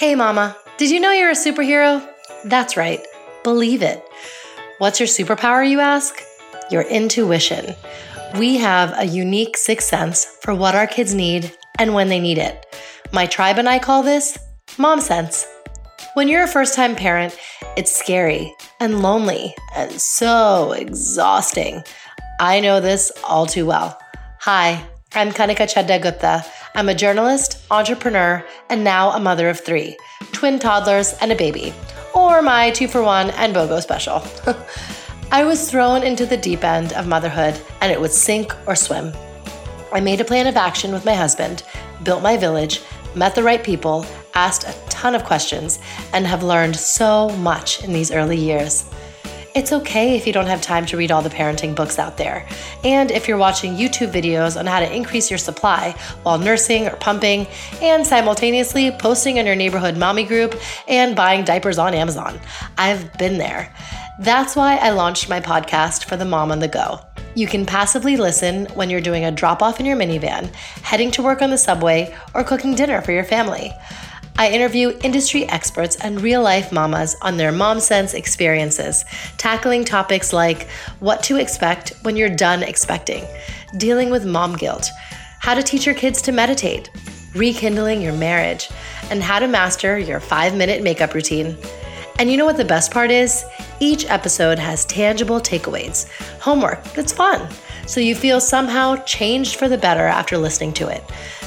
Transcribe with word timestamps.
Hey, 0.00 0.14
Mama, 0.14 0.56
did 0.78 0.90
you 0.90 0.98
know 0.98 1.12
you're 1.12 1.28
a 1.28 1.34
superhero? 1.34 2.02
That's 2.46 2.74
right, 2.74 3.06
believe 3.44 3.82
it. 3.82 4.02
What's 4.78 4.98
your 4.98 5.06
superpower, 5.06 5.68
you 5.68 5.80
ask? 5.80 6.22
Your 6.70 6.84
intuition. 6.84 7.74
We 8.38 8.56
have 8.56 8.94
a 8.96 9.04
unique 9.04 9.58
sixth 9.58 9.88
sense 9.88 10.24
for 10.24 10.54
what 10.54 10.74
our 10.74 10.86
kids 10.86 11.12
need 11.12 11.54
and 11.78 11.92
when 11.92 12.08
they 12.08 12.18
need 12.18 12.38
it. 12.38 12.64
My 13.12 13.26
tribe 13.26 13.58
and 13.58 13.68
I 13.68 13.78
call 13.78 14.02
this 14.02 14.38
mom 14.78 15.02
sense. 15.02 15.46
When 16.14 16.28
you're 16.28 16.44
a 16.44 16.48
first 16.48 16.74
time 16.74 16.96
parent, 16.96 17.38
it's 17.76 17.94
scary 17.94 18.54
and 18.80 19.02
lonely 19.02 19.54
and 19.76 19.92
so 20.00 20.72
exhausting. 20.72 21.82
I 22.40 22.60
know 22.60 22.80
this 22.80 23.12
all 23.22 23.44
too 23.44 23.66
well. 23.66 24.00
Hi, 24.40 24.82
I'm 25.12 25.32
Kanika 25.32 25.66
Chadda-Gupta. 25.66 26.46
I'm 26.76 26.88
a 26.88 26.94
journalist, 26.94 27.58
entrepreneur, 27.68 28.46
and 28.68 28.84
now 28.84 29.10
a 29.10 29.18
mother 29.18 29.48
of 29.48 29.58
three 29.58 29.98
twin 30.30 30.60
toddlers 30.60 31.14
and 31.14 31.32
a 31.32 31.34
baby, 31.34 31.74
or 32.14 32.40
my 32.42 32.70
two 32.70 32.86
for 32.86 33.02
one 33.02 33.30
and 33.30 33.52
BOGO 33.52 33.82
special. 33.82 34.22
I 35.32 35.42
was 35.42 35.68
thrown 35.68 36.04
into 36.04 36.26
the 36.26 36.36
deep 36.36 36.62
end 36.62 36.92
of 36.92 37.08
motherhood, 37.08 37.60
and 37.80 37.90
it 37.90 38.00
was 38.00 38.16
sink 38.16 38.54
or 38.68 38.76
swim. 38.76 39.12
I 39.92 39.98
made 39.98 40.20
a 40.20 40.24
plan 40.24 40.46
of 40.46 40.56
action 40.56 40.92
with 40.92 41.04
my 41.04 41.14
husband, 41.14 41.64
built 42.04 42.22
my 42.22 42.36
village, 42.36 42.80
met 43.16 43.34
the 43.34 43.42
right 43.42 43.64
people, 43.64 44.06
asked 44.34 44.62
a 44.62 44.90
ton 44.90 45.16
of 45.16 45.24
questions, 45.24 45.80
and 46.12 46.24
have 46.24 46.44
learned 46.44 46.76
so 46.76 47.30
much 47.30 47.82
in 47.82 47.92
these 47.92 48.12
early 48.12 48.38
years. 48.38 48.88
It's 49.52 49.72
okay 49.72 50.16
if 50.16 50.28
you 50.28 50.32
don't 50.32 50.46
have 50.46 50.62
time 50.62 50.86
to 50.86 50.96
read 50.96 51.10
all 51.10 51.22
the 51.22 51.28
parenting 51.28 51.74
books 51.74 51.98
out 51.98 52.16
there. 52.16 52.46
And 52.84 53.10
if 53.10 53.26
you're 53.26 53.36
watching 53.36 53.74
YouTube 53.76 54.12
videos 54.12 54.56
on 54.56 54.64
how 54.64 54.78
to 54.78 54.94
increase 54.94 55.28
your 55.28 55.38
supply 55.38 55.96
while 56.22 56.38
nursing 56.38 56.86
or 56.86 56.94
pumping, 56.96 57.48
and 57.82 58.06
simultaneously 58.06 58.92
posting 58.92 59.38
in 59.38 59.46
your 59.46 59.56
neighborhood 59.56 59.96
mommy 59.96 60.22
group 60.22 60.60
and 60.86 61.16
buying 61.16 61.44
diapers 61.44 61.78
on 61.78 61.94
Amazon. 61.94 62.38
I've 62.78 63.12
been 63.18 63.38
there. 63.38 63.74
That's 64.20 64.54
why 64.54 64.76
I 64.76 64.90
launched 64.90 65.28
my 65.28 65.40
podcast 65.40 66.04
for 66.04 66.16
the 66.16 66.24
mom 66.24 66.52
on 66.52 66.60
the 66.60 66.68
go. 66.68 67.00
You 67.34 67.48
can 67.48 67.66
passively 67.66 68.16
listen 68.16 68.66
when 68.74 68.88
you're 68.88 69.00
doing 69.00 69.24
a 69.24 69.32
drop 69.32 69.62
off 69.62 69.80
in 69.80 69.86
your 69.86 69.96
minivan, 69.96 70.54
heading 70.82 71.10
to 71.12 71.22
work 71.22 71.42
on 71.42 71.50
the 71.50 71.58
subway, 71.58 72.14
or 72.34 72.44
cooking 72.44 72.74
dinner 72.74 73.00
for 73.02 73.12
your 73.12 73.24
family. 73.24 73.72
I 74.36 74.50
interview 74.50 74.98
industry 75.02 75.48
experts 75.48 75.96
and 75.96 76.20
real 76.20 76.42
life 76.42 76.72
mamas 76.72 77.16
on 77.20 77.36
their 77.36 77.52
mom 77.52 77.80
sense 77.80 78.14
experiences, 78.14 79.04
tackling 79.36 79.84
topics 79.84 80.32
like 80.32 80.68
what 81.00 81.22
to 81.24 81.36
expect 81.36 81.92
when 82.02 82.16
you're 82.16 82.34
done 82.34 82.62
expecting, 82.62 83.24
dealing 83.76 84.10
with 84.10 84.24
mom 84.24 84.56
guilt, 84.56 84.88
how 85.40 85.54
to 85.54 85.62
teach 85.62 85.86
your 85.86 85.94
kids 85.94 86.22
to 86.22 86.32
meditate, 86.32 86.90
rekindling 87.34 88.00
your 88.00 88.14
marriage, 88.14 88.68
and 89.10 89.22
how 89.22 89.38
to 89.38 89.46
master 89.48 89.98
your 89.98 90.20
five 90.20 90.56
minute 90.56 90.82
makeup 90.82 91.14
routine. 91.14 91.56
And 92.18 92.30
you 92.30 92.36
know 92.36 92.44
what 92.44 92.56
the 92.56 92.64
best 92.64 92.90
part 92.90 93.10
is? 93.10 93.44
Each 93.78 94.04
episode 94.10 94.58
has 94.58 94.84
tangible 94.84 95.40
takeaways, 95.40 96.08
homework 96.38 96.82
that's 96.92 97.12
fun, 97.12 97.48
so 97.90 98.00
you 98.00 98.14
feel 98.14 98.40
somehow 98.40 98.94
changed 99.04 99.56
for 99.56 99.68
the 99.68 99.76
better 99.76 100.06
after 100.06 100.38
listening 100.38 100.72
to 100.74 100.86
it. 100.86 101.02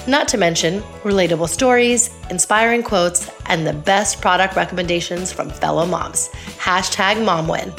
Not 0.07 0.27
to 0.27 0.37
mention 0.37 0.81
relatable 1.03 1.47
stories, 1.47 2.09
inspiring 2.29 2.83
quotes, 2.83 3.31
and 3.45 3.65
the 3.65 3.71
best 3.71 4.19
product 4.19 4.57
recommendations 4.57 5.31
from 5.31 5.49
fellow 5.49 5.85
moms. 5.85 6.27
Hashtag 6.59 7.15
MomWin. 7.15 7.71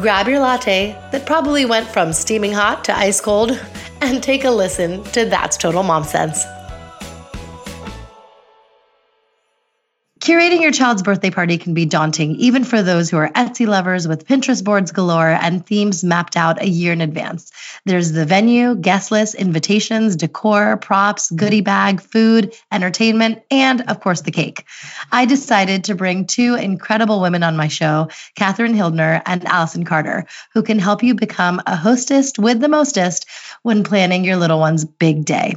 Grab 0.00 0.28
your 0.28 0.40
latte 0.40 0.98
that 1.12 1.26
probably 1.26 1.66
went 1.66 1.86
from 1.86 2.14
steaming 2.14 2.54
hot 2.54 2.84
to 2.84 2.96
ice 2.96 3.20
cold 3.20 3.60
and 4.00 4.22
take 4.22 4.44
a 4.44 4.50
listen 4.50 5.04
to 5.12 5.26
That's 5.26 5.58
Total 5.58 5.82
Mom 5.82 6.04
Sense. 6.04 6.42
Curating 10.24 10.62
your 10.62 10.72
child's 10.72 11.02
birthday 11.02 11.28
party 11.30 11.58
can 11.58 11.74
be 11.74 11.84
daunting, 11.84 12.36
even 12.36 12.64
for 12.64 12.82
those 12.82 13.10
who 13.10 13.18
are 13.18 13.28
Etsy 13.32 13.66
lovers 13.66 14.08
with 14.08 14.26
Pinterest 14.26 14.64
boards 14.64 14.90
galore 14.90 15.28
and 15.28 15.66
themes 15.66 16.02
mapped 16.02 16.34
out 16.34 16.62
a 16.62 16.66
year 16.66 16.94
in 16.94 17.02
advance. 17.02 17.52
There's 17.84 18.10
the 18.10 18.24
venue, 18.24 18.74
guest 18.74 19.10
list, 19.10 19.34
invitations, 19.34 20.16
decor, 20.16 20.78
props, 20.78 21.30
goodie 21.30 21.60
bag, 21.60 22.00
food, 22.00 22.54
entertainment, 22.72 23.42
and 23.50 23.82
of 23.82 24.00
course, 24.00 24.22
the 24.22 24.30
cake. 24.30 24.64
I 25.12 25.26
decided 25.26 25.84
to 25.84 25.94
bring 25.94 26.26
two 26.26 26.54
incredible 26.54 27.20
women 27.20 27.42
on 27.42 27.58
my 27.58 27.68
show, 27.68 28.08
Katherine 28.34 28.72
Hildner 28.72 29.20
and 29.26 29.44
Allison 29.44 29.84
Carter, 29.84 30.24
who 30.54 30.62
can 30.62 30.78
help 30.78 31.02
you 31.02 31.14
become 31.14 31.60
a 31.66 31.76
hostess 31.76 32.32
with 32.38 32.60
the 32.60 32.70
mostest 32.70 33.26
when 33.60 33.84
planning 33.84 34.24
your 34.24 34.38
little 34.38 34.58
one's 34.58 34.86
big 34.86 35.26
day. 35.26 35.56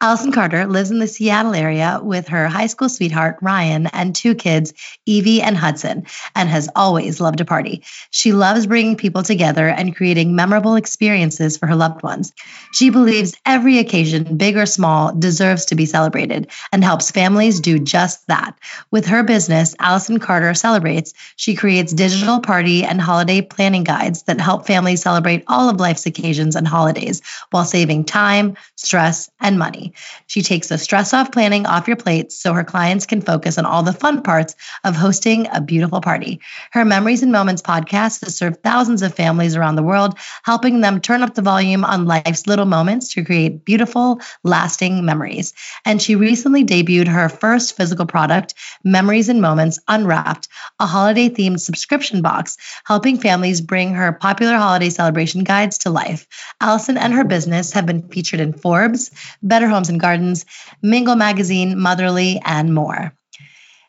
Allison 0.00 0.32
Carter 0.32 0.66
lives 0.66 0.90
in 0.90 0.98
the 0.98 1.06
Seattle 1.06 1.54
area 1.54 2.00
with 2.02 2.28
her 2.28 2.48
high 2.48 2.66
school 2.66 2.88
sweetheart, 2.88 3.36
Ryan, 3.42 3.86
and 3.88 4.14
two 4.14 4.34
kids, 4.34 4.72
Evie 5.06 5.42
and 5.42 5.56
Hudson, 5.56 6.06
and 6.34 6.48
has 6.48 6.68
always 6.74 7.20
loved 7.20 7.40
a 7.40 7.44
party. 7.44 7.82
She 8.10 8.32
loves 8.32 8.66
bringing 8.66 8.96
people 8.96 9.22
together 9.22 9.68
and 9.68 9.96
creating 9.96 10.34
memorable 10.34 10.76
experiences 10.76 11.56
for 11.56 11.66
her 11.66 11.76
loved 11.76 12.02
ones. 12.02 12.32
She 12.72 12.90
believes 12.90 13.36
every 13.44 13.78
occasion, 13.78 14.36
big 14.36 14.56
or 14.56 14.66
small, 14.66 15.14
deserves 15.14 15.66
to 15.66 15.74
be 15.74 15.86
celebrated 15.86 16.48
and 16.72 16.84
helps 16.84 17.10
families 17.10 17.60
do 17.60 17.78
just 17.78 18.26
that. 18.26 18.58
With 18.90 19.06
her 19.06 19.22
business, 19.22 19.74
Allison 19.78 20.18
Carter 20.18 20.54
Celebrates, 20.54 21.14
she 21.36 21.54
creates 21.54 21.92
digital 21.92 22.40
party 22.40 22.84
and 22.84 23.00
holiday 23.00 23.40
planning 23.40 23.84
guides 23.84 24.24
that 24.24 24.40
help 24.40 24.66
families 24.66 25.02
celebrate 25.02 25.44
all 25.48 25.68
of 25.68 25.80
life's 25.80 26.06
occasions 26.06 26.56
and 26.56 26.66
holidays 26.66 27.22
while 27.50 27.64
saving 27.64 28.04
time, 28.04 28.56
stress, 28.76 29.30
and 29.40 29.58
money 29.58 29.65
money. 29.66 29.92
She 30.28 30.42
takes 30.42 30.68
the 30.68 30.78
stress 30.78 31.12
off 31.12 31.32
planning 31.32 31.66
off 31.66 31.88
your 31.88 31.96
plates 31.96 32.36
so 32.36 32.52
her 32.52 32.62
clients 32.62 33.04
can 33.04 33.20
focus 33.20 33.58
on 33.58 33.66
all 33.66 33.82
the 33.82 33.92
fun 33.92 34.22
parts 34.22 34.54
of 34.84 34.94
hosting 34.94 35.48
a 35.52 35.60
beautiful 35.60 36.00
party. 36.00 36.40
Her 36.70 36.84
Memories 36.84 37.24
and 37.24 37.32
Moments 37.32 37.62
podcast 37.62 38.24
has 38.24 38.36
served 38.36 38.62
thousands 38.62 39.02
of 39.02 39.14
families 39.14 39.56
around 39.56 39.74
the 39.74 39.82
world, 39.82 40.16
helping 40.44 40.80
them 40.80 41.00
turn 41.00 41.24
up 41.24 41.34
the 41.34 41.42
volume 41.42 41.84
on 41.84 42.06
life's 42.06 42.46
little 42.46 42.64
moments 42.64 43.12
to 43.14 43.24
create 43.24 43.64
beautiful, 43.64 44.20
lasting 44.44 45.04
memories. 45.04 45.52
And 45.84 46.00
she 46.00 46.14
recently 46.14 46.64
debuted 46.64 47.08
her 47.08 47.28
first 47.28 47.76
physical 47.76 48.06
product, 48.06 48.54
Memories 48.84 49.28
and 49.28 49.40
Moments 49.40 49.80
Unwrapped, 49.88 50.46
a 50.78 50.86
holiday 50.86 51.28
themed 51.28 51.58
subscription 51.58 52.22
box, 52.22 52.56
helping 52.84 53.18
families 53.18 53.60
bring 53.60 53.94
her 53.94 54.12
popular 54.12 54.56
holiday 54.56 54.90
celebration 54.90 55.42
guides 55.42 55.78
to 55.78 55.90
life. 55.90 56.28
Allison 56.60 56.96
and 56.96 57.12
her 57.12 57.24
business 57.24 57.72
have 57.72 57.86
been 57.86 58.06
featured 58.08 58.40
in 58.40 58.52
Forbes, 58.52 59.10
Better 59.56 59.68
Homes 59.68 59.88
and 59.88 59.98
Gardens, 59.98 60.44
Mingle 60.82 61.16
Magazine, 61.16 61.78
Motherly, 61.78 62.38
and 62.44 62.74
more. 62.74 63.14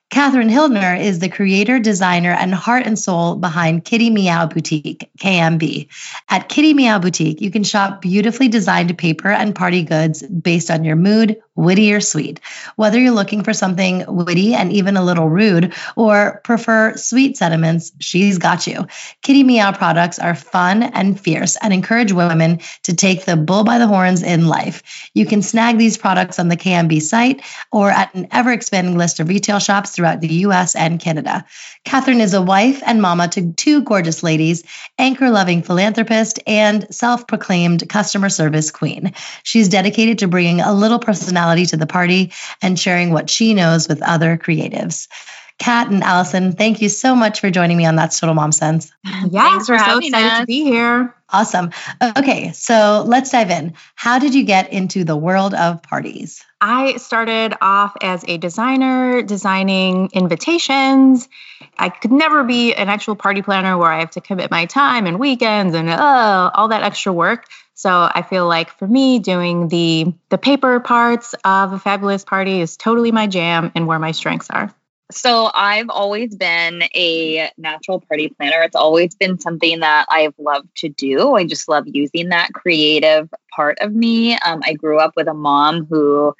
Katherine 0.09 0.47
Hildner 0.47 0.97
is 0.97 1.19
the 1.19 1.27
creator, 1.27 1.79
designer, 1.79 2.31
and 2.31 2.55
heart 2.55 2.85
and 2.85 2.97
soul 2.97 3.35
behind 3.35 3.83
Kitty 3.83 4.09
Meow 4.09 4.45
Boutique, 4.45 5.09
KMB. 5.19 5.89
At 6.29 6.47
Kitty 6.47 6.73
Meow 6.73 6.99
Boutique, 6.99 7.41
you 7.41 7.51
can 7.51 7.65
shop 7.65 8.01
beautifully 8.01 8.47
designed 8.47 8.97
paper 8.97 9.27
and 9.27 9.53
party 9.53 9.83
goods 9.83 10.23
based 10.23 10.71
on 10.71 10.85
your 10.85 10.95
mood, 10.95 11.41
witty 11.55 11.93
or 11.93 11.99
sweet. 11.99 12.39
Whether 12.77 13.01
you're 13.01 13.11
looking 13.11 13.43
for 13.43 13.51
something 13.51 14.05
witty 14.07 14.53
and 14.53 14.71
even 14.71 14.95
a 14.95 15.03
little 15.03 15.27
rude, 15.27 15.73
or 15.97 16.39
prefer 16.45 16.95
sweet 16.95 17.35
sentiments, 17.35 17.91
she's 17.99 18.37
got 18.37 18.65
you. 18.65 18.87
Kitty 19.21 19.43
Meow 19.43 19.73
products 19.73 20.19
are 20.19 20.35
fun 20.35 20.83
and 20.83 21.19
fierce 21.19 21.57
and 21.61 21.73
encourage 21.73 22.13
women 22.13 22.61
to 22.83 22.95
take 22.95 23.25
the 23.25 23.35
bull 23.35 23.65
by 23.65 23.77
the 23.77 23.87
horns 23.87 24.23
in 24.23 24.47
life. 24.47 24.96
You 25.17 25.25
can 25.25 25.41
snag 25.41 25.79
these 25.79 25.97
products 25.97 26.37
on 26.37 26.47
the 26.47 26.55
KMB 26.55 27.01
site 27.01 27.41
or 27.71 27.89
at 27.89 28.13
an 28.13 28.27
ever 28.31 28.51
expanding 28.51 28.99
list 28.99 29.19
of 29.19 29.29
retail 29.29 29.57
shops 29.57 29.89
throughout 29.89 30.21
the 30.21 30.31
US 30.45 30.75
and 30.75 30.99
Canada. 30.99 31.43
Katherine 31.83 32.21
is 32.21 32.35
a 32.35 32.41
wife 32.41 32.83
and 32.85 33.01
mama 33.01 33.27
to 33.29 33.51
two 33.53 33.81
gorgeous 33.81 34.21
ladies, 34.21 34.63
anchor 34.99 35.31
loving 35.31 35.63
philanthropist, 35.63 36.39
and 36.45 36.85
self 36.93 37.25
proclaimed 37.25 37.89
customer 37.89 38.29
service 38.29 38.69
queen. 38.69 39.11
She's 39.41 39.69
dedicated 39.69 40.19
to 40.19 40.27
bringing 40.27 40.61
a 40.61 40.71
little 40.71 40.99
personality 40.99 41.65
to 41.65 41.77
the 41.77 41.87
party 41.87 42.31
and 42.61 42.79
sharing 42.79 43.11
what 43.11 43.27
she 43.27 43.55
knows 43.55 43.87
with 43.87 44.03
other 44.03 44.37
creatives. 44.37 45.07
Kat 45.59 45.89
and 45.89 46.03
Allison, 46.03 46.53
thank 46.53 46.81
you 46.81 46.89
so 46.89 47.15
much 47.15 47.39
for 47.39 47.49
joining 47.49 47.77
me 47.77 47.85
on 47.85 47.95
That's 47.95 48.19
Total 48.19 48.35
Mom 48.35 48.51
Sense. 48.51 48.91
Yeah, 49.29 49.49
Thanks 49.49 49.69
we're 49.69 49.79
so 49.79 49.97
excited 49.97 50.31
us. 50.31 50.39
to 50.41 50.45
be 50.45 50.63
here. 50.63 51.13
Awesome. 51.29 51.71
Okay, 52.17 52.51
so 52.53 53.03
let's 53.05 53.31
dive 53.31 53.49
in. 53.49 53.73
How 53.95 54.19
did 54.19 54.33
you 54.33 54.43
get 54.43 54.71
into 54.71 55.03
the 55.03 55.17
world 55.17 55.53
of 55.53 55.81
parties? 55.81 56.45
I 56.61 56.97
started 56.97 57.55
off 57.59 57.95
as 58.01 58.23
a 58.27 58.37
designer, 58.37 59.21
designing 59.23 60.09
invitations. 60.13 61.27
I 61.77 61.89
could 61.89 62.11
never 62.11 62.43
be 62.43 62.73
an 62.73 62.89
actual 62.89 63.15
party 63.15 63.41
planner 63.41 63.77
where 63.77 63.91
I 63.91 63.99
have 63.99 64.11
to 64.11 64.21
commit 64.21 64.51
my 64.51 64.65
time 64.65 65.05
and 65.05 65.19
weekends 65.19 65.75
and 65.75 65.89
uh, 65.89 66.51
all 66.53 66.69
that 66.69 66.83
extra 66.83 67.11
work. 67.11 67.45
So 67.73 67.89
I 67.91 68.23
feel 68.23 68.47
like 68.47 68.71
for 68.71 68.87
me, 68.87 69.19
doing 69.19 69.67
the 69.67 70.13
the 70.29 70.37
paper 70.37 70.79
parts 70.79 71.35
of 71.43 71.73
a 71.73 71.79
fabulous 71.79 72.23
party 72.23 72.61
is 72.61 72.77
totally 72.77 73.11
my 73.11 73.27
jam 73.27 73.71
and 73.75 73.85
where 73.85 73.99
my 73.99 74.11
strengths 74.11 74.49
are. 74.49 74.73
So 75.11 75.49
I've 75.53 75.89
always 75.89 76.35
been 76.35 76.83
a 76.93 77.49
natural 77.57 78.01
party 78.01 78.29
planner. 78.29 78.61
It's 78.63 78.75
always 78.75 79.15
been 79.15 79.39
something 79.39 79.79
that 79.79 80.05
I've 80.09 80.33
loved 80.37 80.67
to 80.77 80.89
do. 80.89 81.35
I 81.35 81.45
just 81.45 81.69
love 81.69 81.85
using 81.87 82.29
that 82.29 82.51
creative 82.53 83.29
part 83.55 83.79
of 83.79 83.93
me. 83.93 84.37
Um, 84.39 84.61
I 84.65 84.73
grew 84.73 84.99
up 84.99 85.13
with 85.15 85.29
a 85.29 85.33
mom 85.33 85.85
who 85.85 86.33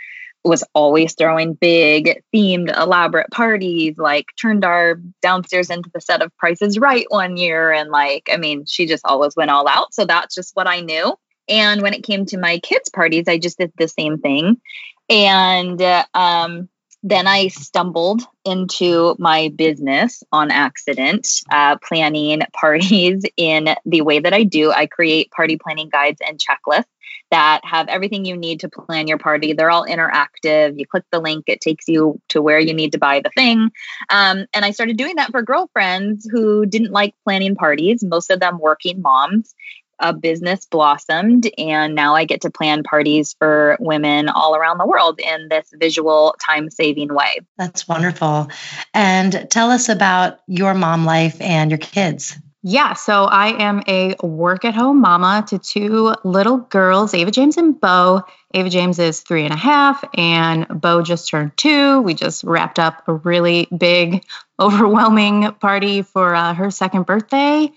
was 0.44 0.64
always 0.74 1.14
throwing 1.14 1.54
big 1.54 2.22
themed 2.34 2.76
elaborate 2.78 3.30
parties 3.32 3.96
like 3.98 4.28
turned 4.40 4.64
our 4.64 4.96
downstairs 5.22 5.70
into 5.70 5.90
the 5.94 6.02
set 6.02 6.22
of 6.22 6.36
Price 6.38 6.62
Is 6.62 6.80
Right 6.80 7.06
one 7.10 7.38
year 7.38 7.72
and 7.72 7.90
like 7.90 8.30
i 8.32 8.38
mean 8.38 8.66
she 8.66 8.86
just 8.86 9.06
always 9.06 9.36
went 9.36 9.52
all 9.52 9.68
out 9.68 9.94
so 9.94 10.06
that's 10.06 10.34
just 10.34 10.56
what 10.56 10.68
i 10.68 10.80
knew 10.80 11.14
and 11.50 11.82
when 11.82 11.94
it 11.94 12.04
came 12.04 12.26
to 12.28 12.38
my 12.38 12.60
kids 12.60 12.90
parties 12.90 13.26
i 13.28 13.38
just 13.38 13.58
did 13.58 13.74
the 13.78 13.88
same 13.88 14.20
thing 14.20 14.62
and 15.10 15.82
uh, 15.82 16.06
um, 16.14 16.70
then 17.04 17.28
I 17.28 17.48
stumbled 17.50 18.24
into 18.44 19.16
my 19.20 19.54
business 19.56 20.24
on 20.32 20.52
accident, 20.52 21.28
uh, 21.52 21.78
planning 21.78 22.42
parties 22.60 23.24
in 23.38 23.76
the 23.86 24.02
way 24.02 24.20
that 24.20 24.34
I 24.34 24.44
do. 24.44 24.72
I 24.72 24.88
create 24.88 25.32
party 25.32 25.58
planning 25.58 25.90
guides 25.90 26.22
and 26.26 26.40
checklists 26.40 26.86
that 27.30 27.62
have 27.64 27.88
everything 27.90 28.26
you 28.26 28.38
need 28.38 28.62
to 28.62 28.70
plan 28.70 29.08
your 29.08 29.18
party. 29.18 29.54
They're 29.54 29.70
all 29.70 29.86
interactive. 29.86 30.80
You 30.80 30.86
click 30.88 31.04
the 31.12 31.20
link, 31.20 31.46
it 31.48 31.62
takes 31.62 31.88
you 31.88 32.22
to 32.30 32.42
where 32.42 32.60
you 32.60 32.74
need 32.74 32.94
to 32.94 32.98
buy 32.98 33.20
the 33.20 33.32
thing. 33.36 33.70
Um, 34.10 34.46
and 34.54 34.64
I 34.64 34.72
started 34.72 34.98
doing 34.98 35.18
that 35.18 35.32
for 35.32 35.42
girlfriends 35.42 36.28
who 36.32 36.66
didn't 36.66 36.92
like 36.92 37.14
planning 37.26 37.56
parties, 37.56 38.04
most 38.04 38.30
of 38.30 38.40
them 38.40 38.60
working 38.60 39.02
moms 39.02 39.54
a 40.00 40.14
business 40.14 40.66
blossomed 40.66 41.50
and 41.58 41.96
now 41.96 42.16
I 42.16 42.26
get 42.26 42.42
to 42.42 42.50
plan 42.50 42.84
parties 42.84 43.36
for 43.40 43.78
women 43.80 44.30
all 44.30 44.56
around 44.56 44.78
the 44.78 44.86
world 44.86 45.20
in 45.20 45.48
this 45.50 45.70
visual 45.74 46.36
time 46.46 46.70
saving 46.70 47.14
way. 47.14 47.40
That's 47.58 47.88
wonderful. 47.88 48.50
And 48.94 49.48
tell 49.50 49.72
us 49.72 49.90
about 49.90 50.40
your 50.48 50.74
mom 50.74 51.06
life 51.06 51.40
and 51.42 51.72
your 51.72 51.80
kids. 51.80 52.38
Yeah, 52.64 52.96
so 52.96 53.24
I 53.24 53.64
am 53.64 53.82
a 53.88 54.16
work 54.22 54.66
at 54.66 54.76
home 54.76 55.00
mama 55.00 55.46
to 55.50 55.58
two 55.58 56.14
little 56.26 56.58
girls, 56.58 57.14
Ava 57.14 57.32
James 57.32 57.56
and 57.56 57.80
Bo. 57.80 58.24
Ava 58.54 58.70
James 58.70 59.00
is 59.00 59.22
three 59.22 59.46
and 59.46 59.54
a 59.54 59.58
half, 59.58 60.04
and 60.16 60.68
Bo 60.68 61.02
just 61.02 61.30
turned 61.30 61.56
two. 61.56 62.02
We 62.02 62.14
just 62.14 62.44
wrapped 62.44 62.78
up 62.78 63.08
a 63.08 63.14
really 63.14 63.68
big, 63.78 64.26
overwhelming 64.60 65.54
party 65.62 66.02
for 66.02 66.36
uh, 66.36 66.54
her 66.56 66.70
second 66.72 67.06
birthday. 67.06 67.72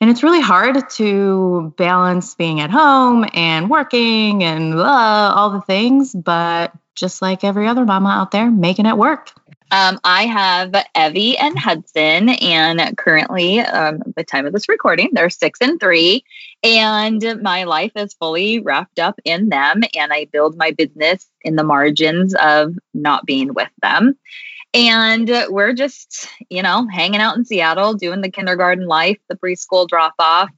And 0.00 0.10
it's 0.10 0.22
really 0.22 0.40
hard 0.40 0.88
to 0.90 1.74
balance 1.76 2.34
being 2.36 2.60
at 2.60 2.70
home 2.70 3.26
and 3.34 3.68
working 3.68 4.44
and 4.44 4.74
uh, 4.74 5.32
all 5.34 5.50
the 5.50 5.60
things, 5.62 6.14
but 6.14 6.72
just 6.94 7.20
like 7.20 7.42
every 7.42 7.66
other 7.66 7.84
mama 7.84 8.10
out 8.10 8.30
there, 8.30 8.50
making 8.50 8.86
it 8.86 8.96
work. 8.96 9.32
Um, 9.70 9.98
I 10.02 10.24
have 10.24 10.74
Evie 10.96 11.36
and 11.36 11.58
Hudson, 11.58 12.30
and 12.30 12.96
currently, 12.96 13.60
um, 13.60 14.00
the 14.16 14.24
time 14.24 14.46
of 14.46 14.54
this 14.54 14.68
recording, 14.68 15.10
they're 15.12 15.28
six 15.28 15.60
and 15.60 15.78
three, 15.78 16.24
and 16.62 17.22
my 17.42 17.64
life 17.64 17.92
is 17.94 18.14
fully 18.14 18.60
wrapped 18.60 18.98
up 18.98 19.20
in 19.24 19.50
them. 19.50 19.82
And 19.94 20.12
I 20.12 20.24
build 20.32 20.56
my 20.56 20.70
business 20.70 21.28
in 21.42 21.56
the 21.56 21.64
margins 21.64 22.34
of 22.34 22.76
not 22.94 23.26
being 23.26 23.52
with 23.52 23.68
them. 23.82 24.16
And 24.74 25.28
we're 25.48 25.72
just, 25.72 26.28
you 26.50 26.62
know, 26.62 26.86
hanging 26.90 27.20
out 27.20 27.36
in 27.36 27.44
Seattle, 27.44 27.94
doing 27.94 28.20
the 28.20 28.30
kindergarten 28.30 28.86
life, 28.86 29.18
the 29.28 29.36
preschool 29.36 29.88
drop 29.88 30.14
off. 30.18 30.50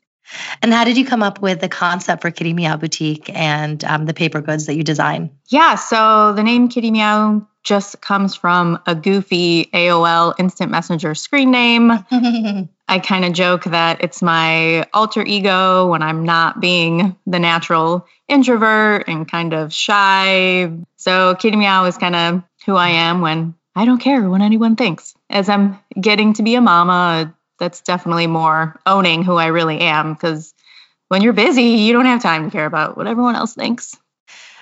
And 0.62 0.72
how 0.72 0.84
did 0.84 0.96
you 0.96 1.04
come 1.04 1.22
up 1.22 1.40
with 1.40 1.60
the 1.60 1.68
concept 1.68 2.22
for 2.22 2.30
Kitty 2.30 2.52
Meow 2.52 2.76
Boutique 2.76 3.30
and 3.34 3.82
um, 3.84 4.06
the 4.06 4.14
paper 4.14 4.40
goods 4.40 4.66
that 4.66 4.74
you 4.74 4.84
design? 4.84 5.30
Yeah, 5.48 5.74
so 5.74 6.32
the 6.32 6.42
name 6.42 6.68
Kitty 6.68 6.90
Meow 6.90 7.46
just 7.62 8.00
comes 8.00 8.34
from 8.34 8.78
a 8.86 8.94
goofy 8.94 9.66
AOL 9.66 10.34
instant 10.38 10.70
messenger 10.70 11.14
screen 11.14 11.50
name. 11.50 11.90
I 12.88 12.98
kind 12.98 13.24
of 13.24 13.32
joke 13.32 13.64
that 13.64 14.02
it's 14.02 14.22
my 14.22 14.86
alter 14.92 15.22
ego 15.22 15.88
when 15.88 16.02
I'm 16.02 16.24
not 16.24 16.60
being 16.60 17.16
the 17.26 17.38
natural 17.38 18.06
introvert 18.28 19.04
and 19.08 19.30
kind 19.30 19.52
of 19.52 19.72
shy. 19.72 20.70
So 20.96 21.34
Kitty 21.34 21.56
Meow 21.56 21.84
is 21.84 21.98
kind 21.98 22.16
of 22.16 22.42
who 22.66 22.76
I 22.76 22.90
am 22.90 23.20
when 23.20 23.54
I 23.74 23.84
don't 23.84 24.00
care 24.00 24.28
what 24.28 24.40
anyone 24.40 24.76
thinks. 24.76 25.14
As 25.28 25.48
I'm 25.48 25.78
getting 26.00 26.34
to 26.34 26.42
be 26.42 26.54
a 26.56 26.60
mama, 26.60 27.34
that's 27.58 27.80
definitely 27.82 28.26
more 28.26 28.80
owning 28.86 29.22
who 29.22 29.36
I 29.36 29.46
really 29.46 29.80
am 29.80 30.14
because 30.14 30.54
when 31.08 31.22
you're 31.22 31.32
busy, 31.32 31.62
you 31.62 31.92
don't 31.92 32.06
have 32.06 32.22
time 32.22 32.44
to 32.44 32.50
care 32.50 32.66
about 32.66 32.96
what 32.96 33.06
everyone 33.06 33.36
else 33.36 33.54
thinks. 33.54 33.96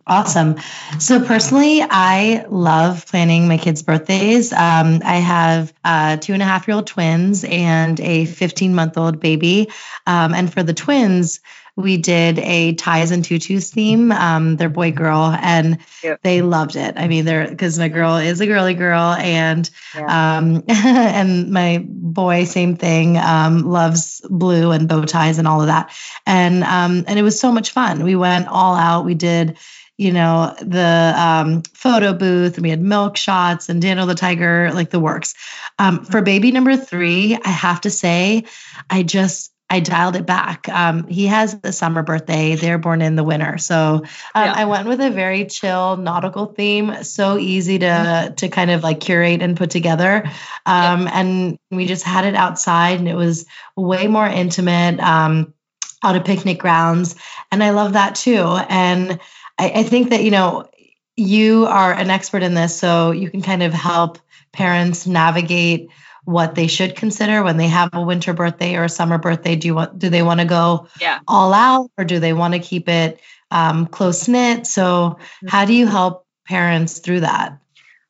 Awesome. 0.06 0.56
So 0.98 1.22
personally, 1.22 1.82
I 1.82 2.46
love 2.48 3.06
planning 3.06 3.46
my 3.46 3.58
kids' 3.58 3.82
birthdays. 3.82 4.54
Um, 4.54 5.02
I 5.04 5.16
have 5.16 5.74
uh, 5.84 6.16
two 6.16 6.32
and 6.32 6.40
a 6.40 6.46
half 6.46 6.66
year 6.66 6.76
old 6.76 6.86
twins 6.86 7.44
and 7.44 8.00
a 8.00 8.24
15 8.24 8.74
month 8.74 8.96
old 8.96 9.20
baby. 9.20 9.68
Um, 10.06 10.32
and 10.32 10.50
for 10.50 10.62
the 10.62 10.72
twins, 10.72 11.40
we 11.78 11.96
did 11.96 12.40
a 12.40 12.74
ties 12.74 13.12
and 13.12 13.24
tutus 13.24 13.70
theme. 13.70 14.10
Um, 14.10 14.56
they're 14.56 14.68
boy 14.68 14.90
girl, 14.90 15.32
and 15.40 15.78
yep. 16.02 16.20
they 16.22 16.42
loved 16.42 16.74
it. 16.74 16.94
I 16.96 17.06
mean, 17.06 17.24
they're 17.24 17.48
because 17.48 17.78
my 17.78 17.86
girl 17.86 18.16
is 18.16 18.40
a 18.40 18.46
girly 18.46 18.74
girl, 18.74 19.12
and 19.12 19.70
yeah. 19.94 20.38
um, 20.38 20.64
and 20.68 21.52
my 21.52 21.84
boy, 21.86 22.44
same 22.44 22.74
thing, 22.76 23.16
um, 23.16 23.62
loves 23.62 24.20
blue 24.28 24.72
and 24.72 24.88
bow 24.88 25.04
ties 25.04 25.38
and 25.38 25.46
all 25.46 25.60
of 25.60 25.68
that. 25.68 25.92
And 26.26 26.64
um, 26.64 27.04
and 27.06 27.16
it 27.16 27.22
was 27.22 27.38
so 27.38 27.52
much 27.52 27.70
fun. 27.70 28.02
We 28.02 28.16
went 28.16 28.48
all 28.48 28.74
out. 28.74 29.04
We 29.04 29.14
did 29.14 29.56
you 29.98 30.12
know, 30.12 30.54
the 30.60 31.12
um, 31.16 31.62
photo 31.74 32.12
booth, 32.12 32.54
and 32.54 32.62
we 32.62 32.70
had 32.70 32.80
milk 32.80 33.16
shots 33.16 33.68
and 33.68 33.82
Daniel 33.82 34.06
the 34.06 34.14
Tiger, 34.14 34.70
like 34.72 34.90
the 34.90 35.00
works. 35.00 35.34
Um, 35.80 36.04
for 36.04 36.22
baby 36.22 36.52
number 36.52 36.76
three, 36.76 37.36
I 37.44 37.48
have 37.48 37.80
to 37.80 37.90
say, 37.90 38.44
I 38.88 39.02
just 39.02 39.50
I 39.70 39.80
dialed 39.80 40.16
it 40.16 40.24
back. 40.24 40.68
Um, 40.68 41.06
he 41.06 41.26
has 41.26 41.58
a 41.62 41.72
summer 41.72 42.02
birthday. 42.02 42.54
They're 42.54 42.78
born 42.78 43.02
in 43.02 43.16
the 43.16 43.24
winter, 43.24 43.58
so 43.58 43.74
um, 43.74 44.02
yeah. 44.34 44.54
I 44.56 44.64
went 44.64 44.88
with 44.88 45.00
a 45.00 45.10
very 45.10 45.44
chill 45.44 45.96
nautical 45.98 46.46
theme. 46.46 47.04
So 47.04 47.36
easy 47.36 47.78
to 47.80 47.86
mm-hmm. 47.86 48.34
to 48.34 48.48
kind 48.48 48.70
of 48.70 48.82
like 48.82 49.00
curate 49.00 49.42
and 49.42 49.56
put 49.56 49.70
together. 49.70 50.24
Um, 50.64 51.02
yeah. 51.02 51.10
And 51.12 51.58
we 51.70 51.86
just 51.86 52.04
had 52.04 52.24
it 52.24 52.34
outside, 52.34 52.98
and 52.98 53.08
it 53.08 53.14
was 53.14 53.44
way 53.76 54.06
more 54.06 54.26
intimate. 54.26 55.00
Um, 55.00 55.54
out 56.00 56.14
of 56.14 56.24
picnic 56.24 56.58
grounds, 56.58 57.16
and 57.50 57.62
I 57.62 57.70
love 57.70 57.94
that 57.94 58.14
too. 58.14 58.56
And 58.68 59.18
I, 59.58 59.70
I 59.70 59.82
think 59.82 60.10
that 60.10 60.22
you 60.22 60.30
know 60.30 60.68
you 61.16 61.66
are 61.66 61.92
an 61.92 62.10
expert 62.10 62.42
in 62.42 62.54
this, 62.54 62.78
so 62.78 63.10
you 63.10 63.30
can 63.30 63.42
kind 63.42 63.62
of 63.62 63.72
help 63.72 64.18
parents 64.52 65.06
navigate 65.06 65.90
what 66.24 66.54
they 66.54 66.66
should 66.66 66.96
consider 66.96 67.42
when 67.42 67.56
they 67.56 67.68
have 67.68 67.90
a 67.92 68.02
winter 68.02 68.32
birthday 68.32 68.76
or 68.76 68.84
a 68.84 68.88
summer 68.88 69.18
birthday. 69.18 69.56
Do 69.56 69.68
you 69.68 69.74
want 69.74 69.98
do 69.98 70.08
they 70.08 70.22
want 70.22 70.40
to 70.40 70.46
go 70.46 70.88
yeah. 71.00 71.20
all 71.26 71.52
out 71.54 71.90
or 71.96 72.04
do 72.04 72.18
they 72.18 72.32
want 72.32 72.54
to 72.54 72.60
keep 72.60 72.88
it 72.88 73.20
um, 73.50 73.86
close 73.86 74.28
knit? 74.28 74.66
So 74.66 75.18
how 75.46 75.64
do 75.64 75.74
you 75.74 75.86
help 75.86 76.26
parents 76.46 76.98
through 76.98 77.20
that? 77.20 77.58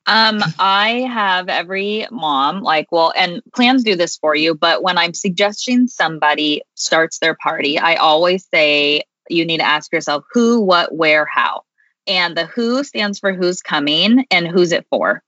Um, 0.09 0.41
I 0.57 1.01
have 1.01 1.49
every 1.49 2.07
mom 2.09 2.61
like, 2.63 2.87
well, 2.91 3.13
and 3.15 3.43
plans 3.53 3.83
do 3.83 3.95
this 3.95 4.17
for 4.17 4.33
you, 4.33 4.55
but 4.55 4.81
when 4.81 4.97
I'm 4.97 5.13
suggesting 5.13 5.87
somebody 5.87 6.63
starts 6.73 7.19
their 7.19 7.35
party, 7.35 7.77
I 7.77 7.95
always 7.95 8.47
say 8.51 9.03
you 9.29 9.45
need 9.45 9.59
to 9.59 9.67
ask 9.67 9.93
yourself 9.93 10.23
who, 10.31 10.61
what, 10.61 10.95
where, 10.95 11.27
how. 11.27 11.61
And 12.07 12.35
the 12.35 12.45
who 12.45 12.83
stands 12.83 13.19
for 13.19 13.33
who's 13.33 13.61
coming 13.61 14.25
and 14.31 14.47
who's 14.47 14.71
it 14.71 14.87
for. 14.89 15.21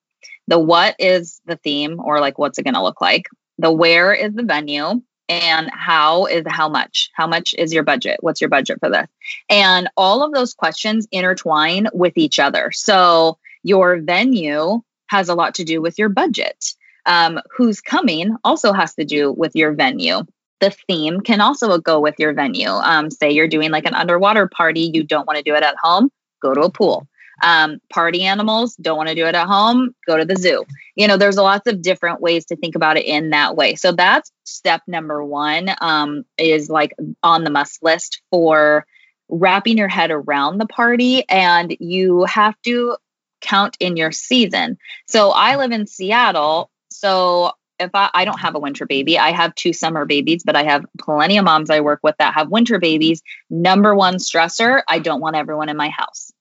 The 0.51 0.59
what 0.59 0.97
is 0.99 1.39
the 1.45 1.55
theme 1.55 2.01
or 2.03 2.19
like 2.19 2.37
what's 2.37 2.59
it 2.59 2.63
going 2.63 2.73
to 2.73 2.83
look 2.83 2.99
like? 2.99 3.27
The 3.57 3.71
where 3.71 4.13
is 4.13 4.33
the 4.33 4.43
venue 4.43 5.01
and 5.29 5.69
how 5.71 6.25
is 6.25 6.43
how 6.45 6.67
much? 6.67 7.09
How 7.13 7.25
much 7.25 7.55
is 7.57 7.71
your 7.71 7.83
budget? 7.83 8.17
What's 8.19 8.41
your 8.41 8.49
budget 8.49 8.79
for 8.81 8.89
this? 8.89 9.07
And 9.49 9.89
all 9.95 10.23
of 10.23 10.33
those 10.33 10.53
questions 10.53 11.07
intertwine 11.09 11.87
with 11.93 12.17
each 12.17 12.37
other. 12.37 12.69
So 12.73 13.37
your 13.63 14.01
venue 14.01 14.81
has 15.07 15.29
a 15.29 15.35
lot 15.35 15.55
to 15.55 15.63
do 15.63 15.81
with 15.81 15.97
your 15.97 16.09
budget. 16.09 16.73
Um, 17.05 17.39
who's 17.55 17.79
coming 17.79 18.35
also 18.43 18.73
has 18.73 18.93
to 18.95 19.05
do 19.05 19.31
with 19.31 19.55
your 19.55 19.71
venue. 19.71 20.23
The 20.59 20.71
theme 20.71 21.21
can 21.21 21.39
also 21.39 21.77
go 21.77 22.01
with 22.01 22.15
your 22.19 22.33
venue. 22.33 22.67
Um, 22.67 23.09
say 23.09 23.31
you're 23.31 23.47
doing 23.47 23.71
like 23.71 23.85
an 23.85 23.95
underwater 23.95 24.49
party, 24.49 24.91
you 24.93 25.05
don't 25.05 25.25
want 25.25 25.37
to 25.37 25.43
do 25.43 25.55
it 25.55 25.63
at 25.63 25.77
home, 25.81 26.11
go 26.41 26.53
to 26.53 26.63
a 26.63 26.69
pool. 26.69 27.07
Um, 27.41 27.79
party 27.91 28.23
animals 28.23 28.75
don't 28.75 28.97
want 28.97 29.09
to 29.09 29.15
do 29.15 29.25
it 29.25 29.35
at 29.35 29.47
home, 29.47 29.95
go 30.05 30.17
to 30.17 30.25
the 30.25 30.35
zoo. 30.35 30.65
You 30.95 31.07
know, 31.07 31.17
there's 31.17 31.37
a 31.37 31.43
lots 31.43 31.67
of 31.67 31.81
different 31.81 32.21
ways 32.21 32.45
to 32.45 32.55
think 32.55 32.75
about 32.75 32.97
it 32.97 33.05
in 33.05 33.31
that 33.31 33.55
way. 33.55 33.75
So 33.75 33.91
that's 33.91 34.31
step 34.43 34.81
number 34.87 35.23
one 35.23 35.69
um, 35.81 36.23
is 36.37 36.69
like 36.69 36.93
on 37.23 37.43
the 37.43 37.49
must 37.49 37.81
list 37.83 38.21
for 38.29 38.85
wrapping 39.29 39.77
your 39.77 39.87
head 39.87 40.11
around 40.11 40.57
the 40.57 40.67
party. 40.67 41.27
And 41.29 41.75
you 41.79 42.25
have 42.25 42.55
to 42.63 42.97
count 43.41 43.75
in 43.79 43.97
your 43.97 44.11
season. 44.11 44.77
So 45.07 45.31
I 45.31 45.55
live 45.55 45.71
in 45.71 45.87
Seattle. 45.87 46.69
So 46.89 47.51
if 47.79 47.89
I, 47.93 48.09
I, 48.13 48.25
don't 48.25 48.39
have 48.39 48.55
a 48.55 48.59
winter 48.59 48.85
baby, 48.85 49.17
I 49.17 49.31
have 49.31 49.55
two 49.55 49.73
summer 49.73 50.05
babies, 50.05 50.43
but 50.43 50.55
I 50.55 50.63
have 50.63 50.85
plenty 50.99 51.37
of 51.37 51.45
moms 51.45 51.69
I 51.69 51.79
work 51.79 51.99
with 52.03 52.15
that 52.19 52.35
have 52.35 52.49
winter 52.49 52.79
babies. 52.79 53.23
Number 53.49 53.95
one 53.95 54.15
stressor, 54.15 54.83
I 54.87 54.99
don't 54.99 55.21
want 55.21 55.35
everyone 55.35 55.69
in 55.69 55.77
my 55.77 55.89
house. 55.89 56.31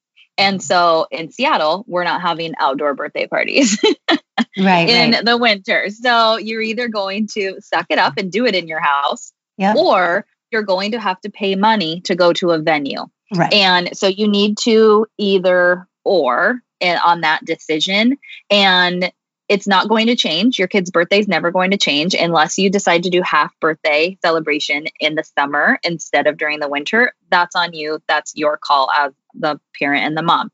And 0.40 0.62
so 0.62 1.06
in 1.10 1.30
Seattle, 1.30 1.84
we're 1.86 2.04
not 2.04 2.22
having 2.22 2.54
outdoor 2.58 2.94
birthday 2.94 3.26
parties 3.26 3.78
right, 4.58 4.88
in 4.88 5.12
right. 5.12 5.24
the 5.24 5.36
winter. 5.36 5.90
So 5.90 6.38
you're 6.38 6.62
either 6.62 6.88
going 6.88 7.28
to 7.34 7.56
suck 7.60 7.86
it 7.90 7.98
up 7.98 8.14
and 8.16 8.32
do 8.32 8.46
it 8.46 8.54
in 8.54 8.66
your 8.66 8.80
house, 8.80 9.32
yep. 9.58 9.76
or 9.76 10.26
you're 10.50 10.62
going 10.62 10.92
to 10.92 11.00
have 11.00 11.20
to 11.20 11.30
pay 11.30 11.54
money 11.56 12.00
to 12.02 12.14
go 12.14 12.32
to 12.32 12.50
a 12.50 12.58
venue. 12.58 13.06
Right. 13.34 13.52
And 13.52 13.96
so 13.96 14.06
you 14.06 14.26
need 14.26 14.56
to 14.62 15.06
either 15.18 15.86
or 16.04 16.62
on 16.82 17.20
that 17.20 17.44
decision. 17.44 18.16
And 18.50 19.12
it's 19.50 19.66
not 19.66 19.88
going 19.88 20.06
to 20.06 20.14
change. 20.14 20.60
Your 20.60 20.68
kid's 20.68 20.92
birthday 20.92 21.18
is 21.18 21.26
never 21.26 21.50
going 21.50 21.72
to 21.72 21.76
change 21.76 22.14
unless 22.14 22.56
you 22.56 22.70
decide 22.70 23.02
to 23.02 23.10
do 23.10 23.20
half 23.20 23.52
birthday 23.58 24.16
celebration 24.22 24.86
in 25.00 25.16
the 25.16 25.24
summer 25.24 25.80
instead 25.82 26.28
of 26.28 26.38
during 26.38 26.60
the 26.60 26.68
winter. 26.68 27.12
That's 27.30 27.56
on 27.56 27.72
you. 27.72 28.00
That's 28.06 28.36
your 28.36 28.56
call 28.56 28.92
as 28.92 29.12
the 29.34 29.58
parent 29.76 30.04
and 30.04 30.16
the 30.16 30.22
mom. 30.22 30.52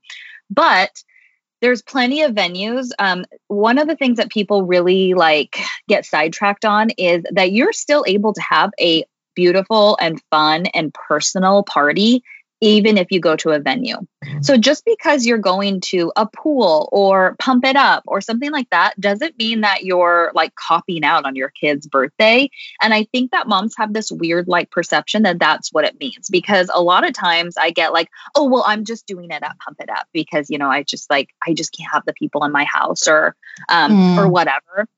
But 0.48 1.02
there's 1.60 1.82
plenty 1.82 2.22
of 2.22 2.32
venues. 2.32 2.88
Um, 2.98 3.26
one 3.48 3.76
of 3.76 3.86
the 3.86 3.96
things 3.96 4.16
that 4.16 4.30
people 4.30 4.62
really 4.64 5.12
like 5.12 5.58
get 5.88 6.06
sidetracked 6.06 6.64
on 6.64 6.88
is 6.96 7.22
that 7.32 7.52
you're 7.52 7.74
still 7.74 8.02
able 8.06 8.32
to 8.32 8.40
have 8.40 8.70
a 8.80 9.04
beautiful 9.34 9.98
and 10.00 10.22
fun 10.30 10.64
and 10.66 10.94
personal 10.94 11.64
party 11.64 12.24
even 12.60 12.96
if 12.96 13.08
you 13.10 13.20
go 13.20 13.36
to 13.36 13.50
a 13.50 13.58
venue. 13.58 13.96
Mm-hmm. 13.96 14.42
So 14.42 14.56
just 14.56 14.84
because 14.84 15.26
you're 15.26 15.38
going 15.38 15.80
to 15.82 16.12
a 16.16 16.26
pool 16.26 16.88
or 16.90 17.36
pump 17.38 17.64
it 17.64 17.76
up 17.76 18.04
or 18.06 18.20
something 18.20 18.50
like 18.50 18.70
that 18.70 18.98
doesn't 18.98 19.38
mean 19.38 19.60
that 19.60 19.84
you're 19.84 20.32
like 20.34 20.54
copying 20.54 21.04
out 21.04 21.26
on 21.26 21.36
your 21.36 21.50
kid's 21.50 21.86
birthday. 21.86 22.48
And 22.80 22.94
I 22.94 23.04
think 23.04 23.32
that 23.32 23.46
moms 23.46 23.74
have 23.76 23.92
this 23.92 24.10
weird 24.10 24.48
like 24.48 24.70
perception 24.70 25.24
that 25.24 25.38
that's 25.38 25.70
what 25.72 25.84
it 25.84 26.00
means 26.00 26.28
because 26.30 26.70
a 26.72 26.82
lot 26.82 27.06
of 27.06 27.12
times 27.12 27.56
I 27.58 27.70
get 27.70 27.92
like, 27.92 28.08
"Oh, 28.34 28.48
well, 28.48 28.64
I'm 28.66 28.84
just 28.84 29.06
doing 29.06 29.30
it 29.30 29.42
at 29.42 29.58
pump 29.58 29.78
it 29.80 29.90
up 29.90 30.06
because, 30.12 30.48
you 30.48 30.58
know, 30.58 30.70
I 30.70 30.82
just 30.82 31.10
like 31.10 31.28
I 31.46 31.52
just 31.52 31.76
can't 31.76 31.92
have 31.92 32.04
the 32.06 32.14
people 32.14 32.44
in 32.44 32.52
my 32.52 32.64
house 32.64 33.06
or 33.06 33.36
um 33.68 33.92
mm. 33.92 34.18
or 34.18 34.28
whatever." 34.28 34.88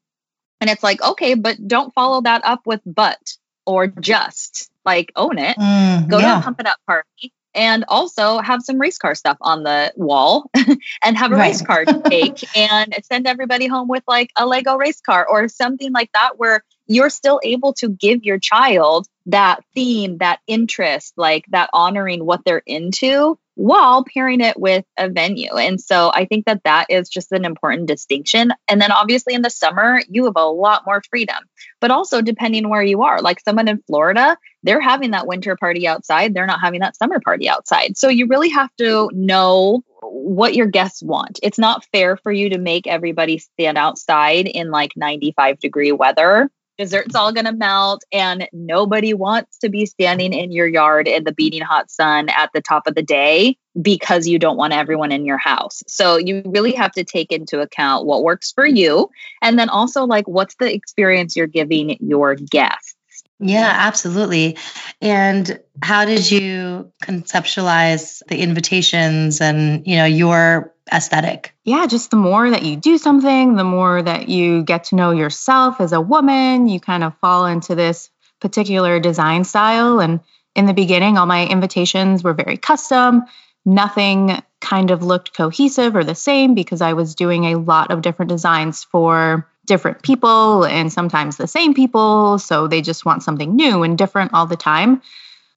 And 0.60 0.70
it's 0.70 0.82
like, 0.82 1.02
"Okay, 1.02 1.34
but 1.34 1.56
don't 1.66 1.92
follow 1.92 2.20
that 2.22 2.44
up 2.44 2.66
with 2.66 2.80
but 2.86 3.18
or 3.66 3.88
just 3.88 4.70
like 4.84 5.12
own 5.16 5.38
it. 5.38 5.56
Mm, 5.58 6.08
go 6.08 6.18
yeah. 6.18 6.34
to 6.34 6.38
a 6.38 6.42
pump 6.42 6.60
it 6.60 6.66
up 6.66 6.78
party 6.86 7.32
and 7.58 7.84
also 7.88 8.38
have 8.38 8.62
some 8.62 8.78
race 8.78 8.98
car 8.98 9.16
stuff 9.16 9.36
on 9.40 9.64
the 9.64 9.92
wall 9.96 10.48
and 11.02 11.18
have 11.18 11.32
a 11.32 11.34
right. 11.34 11.48
race 11.48 11.60
car 11.60 11.84
cake 11.84 12.44
and 12.56 12.94
send 13.02 13.26
everybody 13.26 13.66
home 13.66 13.88
with 13.88 14.04
like 14.06 14.30
a 14.36 14.46
Lego 14.46 14.76
race 14.76 15.00
car 15.00 15.26
or 15.28 15.48
something 15.48 15.92
like 15.92 16.10
that 16.12 16.38
where 16.38 16.64
you're 16.86 17.10
still 17.10 17.40
able 17.42 17.72
to 17.74 17.88
give 17.88 18.22
your 18.22 18.38
child 18.38 19.08
that 19.26 19.62
theme, 19.74 20.18
that 20.18 20.38
interest, 20.46 21.12
like 21.16 21.44
that 21.48 21.68
honoring 21.72 22.24
what 22.24 22.44
they're 22.44 22.62
into 22.64 23.36
while 23.58 24.04
pairing 24.04 24.40
it 24.40 24.56
with 24.56 24.84
a 24.96 25.08
venue. 25.08 25.52
And 25.56 25.80
so 25.80 26.12
I 26.14 26.26
think 26.26 26.46
that 26.46 26.62
that 26.62 26.86
is 26.90 27.08
just 27.08 27.32
an 27.32 27.44
important 27.44 27.88
distinction. 27.88 28.52
And 28.68 28.80
then 28.80 28.92
obviously 28.92 29.34
in 29.34 29.42
the 29.42 29.50
summer, 29.50 30.00
you 30.08 30.26
have 30.26 30.36
a 30.36 30.46
lot 30.46 30.84
more 30.86 31.02
freedom, 31.10 31.38
but 31.80 31.90
also 31.90 32.22
depending 32.22 32.68
where 32.68 32.84
you 32.84 33.02
are, 33.02 33.20
like 33.20 33.40
someone 33.40 33.66
in 33.66 33.82
Florida, 33.88 34.38
they're 34.62 34.80
having 34.80 35.10
that 35.10 35.26
winter 35.26 35.56
party 35.56 35.88
outside, 35.88 36.34
they're 36.34 36.46
not 36.46 36.60
having 36.60 36.82
that 36.82 36.96
summer 36.96 37.18
party 37.18 37.48
outside. 37.48 37.98
So 37.98 38.08
you 38.08 38.28
really 38.28 38.50
have 38.50 38.70
to 38.76 39.10
know 39.12 39.82
what 40.02 40.54
your 40.54 40.66
guests 40.66 41.02
want. 41.02 41.40
It's 41.42 41.58
not 41.58 41.84
fair 41.90 42.16
for 42.16 42.30
you 42.30 42.50
to 42.50 42.58
make 42.58 42.86
everybody 42.86 43.38
stand 43.38 43.76
outside 43.76 44.46
in 44.46 44.70
like 44.70 44.92
95 44.96 45.58
degree 45.58 45.90
weather 45.90 46.48
dessert's 46.78 47.14
all 47.14 47.32
going 47.32 47.44
to 47.44 47.52
melt 47.52 48.04
and 48.12 48.49
nobody 48.52 49.12
wants 49.12 49.58
to 49.58 49.68
be 49.68 49.85
standing 49.85 50.32
in 50.32 50.52
your 50.52 50.66
yard 50.66 51.08
in 51.08 51.25
the 51.25 51.32
beating 51.32 51.61
hot 51.61 51.90
sun 51.90 52.28
at 52.28 52.50
the 52.54 52.61
top 52.61 52.87
of 52.87 52.94
the 52.94 53.02
day 53.02 53.56
because 53.80 54.26
you 54.26 54.38
don't 54.38 54.56
want 54.56 54.73
everyone 54.73 55.12
in 55.12 55.25
your 55.25 55.38
house. 55.38 55.82
So 55.87 56.16
you 56.16 56.42
really 56.47 56.73
have 56.73 56.92
to 56.92 57.04
take 57.04 57.32
into 57.32 57.61
account 57.61 58.06
what 58.06 58.23
works 58.23 58.52
for 58.52 58.66
you 58.66 59.11
and 59.42 59.58
then 59.58 59.68
also 59.68 60.04
like 60.04 60.26
what's 60.26 60.54
the 60.56 60.73
experience 60.73 61.37
you're 61.37 61.47
giving 61.47 61.97
your 62.00 62.35
guests. 62.37 62.94
Yeah, 63.40 63.73
absolutely. 63.73 64.56
And 65.00 65.61
how 65.80 66.04
did 66.04 66.28
you 66.28 66.92
conceptualize 67.02 68.20
the 68.26 68.38
invitations 68.38 69.40
and, 69.40 69.87
you 69.87 69.97
know, 69.97 70.06
your 70.06 70.75
aesthetic? 70.92 71.54
Yeah, 71.64 71.87
just 71.87 72.11
the 72.11 72.16
more 72.16 72.50
that 72.50 72.62
you 72.62 72.76
do 72.76 72.99
something, 72.99 73.57
the 73.57 73.64
more 73.64 74.02
that 74.02 74.28
you 74.28 74.62
get 74.62 74.85
to 74.85 74.97
know 74.97 75.11
yourself 75.11 75.80
as 75.80 75.92
a 75.92 76.00
woman, 76.00 76.68
you 76.68 76.80
kind 76.80 77.04
of 77.04 77.16
fall 77.18 77.47
into 77.47 77.75
this 77.75 78.11
particular 78.40 79.00
design 79.00 79.45
style. 79.45 80.00
And 80.00 80.21
in 80.54 80.66
the 80.66 80.75
beginning, 80.75 81.18
all 81.18 81.26
my 81.26 81.47
invitations 81.47 82.23
were 82.23 82.35
very 82.35 82.57
custom. 82.57 83.25
Nothing 83.64 84.42
kind 84.61 84.90
of 84.90 85.02
looked 85.02 85.35
cohesive 85.35 85.95
or 85.95 86.04
the 86.04 86.14
same 86.14 86.54
because 86.54 86.80
I 86.80 86.95
was 86.95 87.14
doing 87.14 87.45
a 87.45 87.59
lot 87.59 87.90
of 87.90 88.02
different 88.02 88.30
designs 88.30 88.85
for 88.85 89.49
different 89.66 90.02
people 90.02 90.64
and 90.64 90.92
sometimes 90.92 91.37
the 91.37 91.47
same 91.47 91.75
people. 91.75 92.38
So 92.38 92.66
they 92.66 92.80
just 92.80 93.04
want 93.04 93.23
something 93.23 93.54
new 93.54 93.83
and 93.83 93.97
different 93.97 94.33
all 94.35 94.47
the 94.47 94.57
time. 94.57 95.02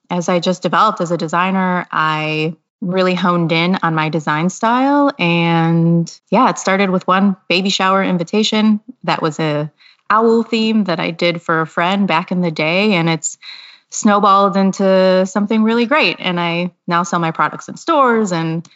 As 0.09 0.27
I 0.27 0.39
just 0.39 0.61
developed 0.61 0.99
as 0.99 1.11
a 1.11 1.17
designer, 1.17 1.87
I 1.89 2.55
really 2.81 3.13
honed 3.13 3.51
in 3.51 3.77
on 3.83 3.95
my 3.95 4.09
design 4.09 4.49
style. 4.49 5.11
And 5.19 6.11
yeah 6.29 6.49
it 6.49 6.57
started 6.57 6.89
with 6.89 7.07
one 7.07 7.37
baby 7.47 7.69
shower 7.69 8.03
invitation. 8.03 8.81
That 9.03 9.21
was 9.21 9.39
a 9.39 9.71
owl 10.09 10.43
theme 10.43 10.83
that 10.85 10.99
i 10.99 11.09
did 11.11 11.41
for 11.41 11.61
a 11.61 11.67
friend 11.67 12.07
back 12.07 12.31
in 12.31 12.41
the 12.41 12.51
day. 12.51 12.93
And 12.93 13.07
it's 13.09 13.37
snowballed 13.89 14.57
into 14.57 15.25
something 15.25 15.63
really 15.63 15.85
great. 15.85 16.17
And 16.19 16.39
i 16.39 16.71
now 16.87 17.03
sell 17.03 17.19
my 17.19 17.31
products 17.31 17.69
in 17.69 17.77
stores 17.77 18.31
and 18.31 18.67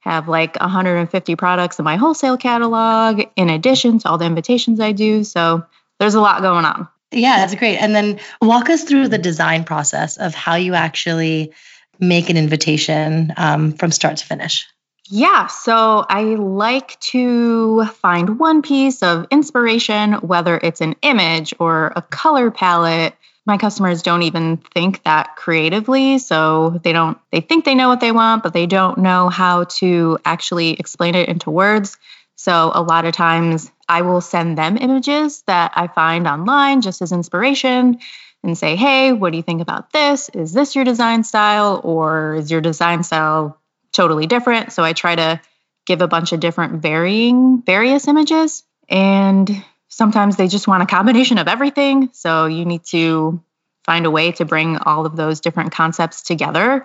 have 0.00 0.28
like 0.28 0.60
150 0.60 1.34
products 1.36 1.78
in 1.78 1.84
my 1.84 1.96
wholesale 1.96 2.36
catalog 2.36 3.22
in 3.36 3.48
addition 3.48 3.98
to 4.00 4.08
all 4.10 4.18
the 4.18 4.26
invitations 4.26 4.78
i 4.78 4.92
do. 4.92 5.24
So 5.24 5.64
there's 5.98 6.14
a 6.14 6.20
lot 6.20 6.42
going 6.42 6.66
on. 6.66 6.86
Yeah 7.10 7.38
that's 7.38 7.54
great. 7.54 7.78
And 7.78 7.94
then 7.94 8.20
walk 8.42 8.68
us 8.68 8.84
through 8.84 9.08
the 9.08 9.16
design 9.16 9.64
process 9.64 10.18
of 10.18 10.34
how 10.34 10.56
you 10.56 10.74
actually 10.74 11.54
make 12.00 12.30
an 12.30 12.36
invitation 12.36 13.32
um, 13.36 13.72
from 13.72 13.90
start 13.90 14.18
to 14.18 14.26
finish? 14.26 14.66
Yeah, 15.10 15.48
so 15.48 16.04
I 16.08 16.22
like 16.22 16.98
to 17.00 17.84
find 17.84 18.38
one 18.38 18.62
piece 18.62 19.02
of 19.02 19.26
inspiration, 19.30 20.14
whether 20.14 20.56
it's 20.56 20.80
an 20.80 20.96
image 21.02 21.52
or 21.58 21.92
a 21.94 22.00
color 22.00 22.50
palette. 22.50 23.14
My 23.44 23.58
customers 23.58 24.02
don't 24.02 24.22
even 24.22 24.56
think 24.56 25.02
that 25.02 25.36
creatively. 25.36 26.16
So 26.18 26.80
they 26.82 26.94
don't, 26.94 27.18
they 27.30 27.42
think 27.42 27.66
they 27.66 27.74
know 27.74 27.88
what 27.88 28.00
they 28.00 28.12
want, 28.12 28.42
but 28.42 28.54
they 28.54 28.64
don't 28.64 28.98
know 28.98 29.28
how 29.28 29.64
to 29.64 30.18
actually 30.24 30.70
explain 30.72 31.14
it 31.14 31.28
into 31.28 31.50
words. 31.50 31.98
So 32.36 32.72
a 32.74 32.82
lot 32.82 33.04
of 33.04 33.14
times 33.14 33.70
I 33.88 34.02
will 34.02 34.22
send 34.22 34.56
them 34.56 34.78
images 34.78 35.42
that 35.46 35.72
I 35.74 35.88
find 35.88 36.26
online 36.26 36.80
just 36.80 37.02
as 37.02 37.12
inspiration 37.12 37.98
and 38.44 38.56
say, 38.56 38.76
hey, 38.76 39.12
what 39.12 39.30
do 39.30 39.36
you 39.36 39.42
think 39.42 39.62
about 39.62 39.92
this? 39.92 40.28
Is 40.28 40.52
this 40.52 40.76
your 40.76 40.84
design 40.84 41.24
style 41.24 41.80
or 41.82 42.34
is 42.34 42.50
your 42.50 42.60
design 42.60 43.02
style 43.02 43.58
totally 43.92 44.26
different? 44.26 44.72
So 44.72 44.84
I 44.84 44.92
try 44.92 45.16
to 45.16 45.40
give 45.86 46.02
a 46.02 46.08
bunch 46.08 46.32
of 46.32 46.40
different 46.40 46.82
varying 46.82 47.62
various 47.62 48.06
images 48.06 48.62
and 48.88 49.64
sometimes 49.88 50.36
they 50.36 50.48
just 50.48 50.68
want 50.68 50.82
a 50.82 50.86
combination 50.86 51.38
of 51.38 51.48
everything. 51.48 52.10
So 52.12 52.46
you 52.46 52.64
need 52.64 52.84
to 52.86 53.42
find 53.84 54.06
a 54.06 54.10
way 54.10 54.32
to 54.32 54.44
bring 54.44 54.76
all 54.78 55.06
of 55.06 55.16
those 55.16 55.40
different 55.40 55.72
concepts 55.72 56.22
together. 56.22 56.84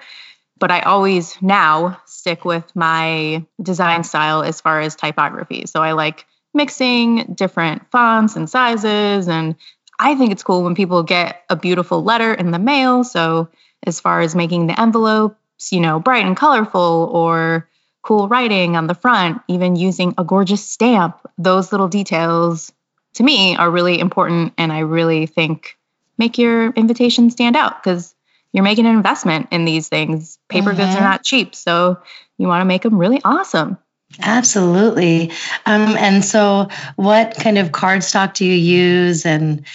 But 0.60 0.72
I 0.72 0.82
always 0.82 1.42
now 1.42 2.02
stick 2.06 2.44
with 2.46 2.76
my 2.76 3.46
design 3.62 4.04
style 4.04 4.44
as 4.44 4.62
far 4.62 4.82
as 4.82 4.96
typography. 4.96 5.66
So 5.66 5.82
I 5.82 5.94
like 5.94 6.26
mixing 6.54 7.34
different 7.34 7.90
fonts 7.92 8.36
and 8.36 8.50
sizes 8.50 9.28
and 9.28 9.56
I 10.00 10.16
think 10.16 10.32
it's 10.32 10.44
cool 10.44 10.64
when 10.64 10.76
people 10.76 11.04
get 11.04 11.44
a 11.50 11.56
beautiful 11.56 12.02
letter 12.02 12.34
in 12.34 12.52
the 12.52 12.60
mail. 12.60 13.04
So, 13.04 13.50
as 13.84 14.00
far 14.00 14.22
as 14.22 14.36
making 14.36 14.68
the 14.68 14.80
envelopes, 14.80 15.72
you 15.72 15.82
know, 15.82 16.00
bright 16.00 16.26
and 16.26 16.38
colorful 16.38 17.10
or 17.12 17.68
cool 18.02 18.28
writing 18.28 18.78
on 18.78 18.88
the 18.88 18.96
front, 18.96 19.42
even 19.48 19.76
using 19.76 20.14
a 20.18 20.24
gorgeous 20.24 20.66
stamp, 20.66 21.20
those 21.38 21.72
little 21.72 21.90
details 21.90 22.72
to 23.16 23.24
me 23.24 23.58
are 23.58 23.70
really 23.70 24.00
important. 24.00 24.54
And 24.58 24.72
I 24.72 24.80
really 24.80 25.26
think 25.26 25.78
make 26.18 26.38
your 26.38 26.72
invitation 26.72 27.30
stand 27.30 27.56
out 27.56 27.82
because 27.82 28.16
you're 28.54 28.64
making 28.64 28.86
an 28.86 28.96
investment 28.96 29.50
in 29.52 29.66
these 29.66 29.90
things. 29.90 30.40
Paper 30.48 30.70
mm-hmm. 30.70 30.78
goods 30.78 30.92
are 30.92 31.00
mm-hmm. 31.00 31.04
not 31.04 31.24
cheap. 31.24 31.56
So, 31.56 32.00
you 32.38 32.48
want 32.48 32.62
to 32.62 32.66
make 32.66 32.84
them 32.84 32.98
really 32.98 33.22
awesome. 33.24 33.78
Absolutely. 34.22 35.32
Um, 35.66 35.96
and 35.98 36.26
so, 36.26 36.70
what 36.96 37.36
kind 37.36 37.58
of 37.58 37.70
cardstock 37.70 38.34
do 38.34 38.46
you 38.46 38.54
use? 38.54 39.26
And, 39.26 39.66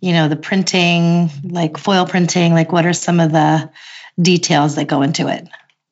you 0.00 0.12
know, 0.12 0.28
the 0.28 0.36
printing, 0.36 1.30
like 1.44 1.78
foil 1.78 2.06
printing, 2.06 2.54
like 2.54 2.72
what 2.72 2.86
are 2.86 2.92
some 2.92 3.20
of 3.20 3.30
the 3.32 3.70
details 4.20 4.74
that 4.74 4.88
go 4.88 5.02
into 5.02 5.28
it? 5.28 5.48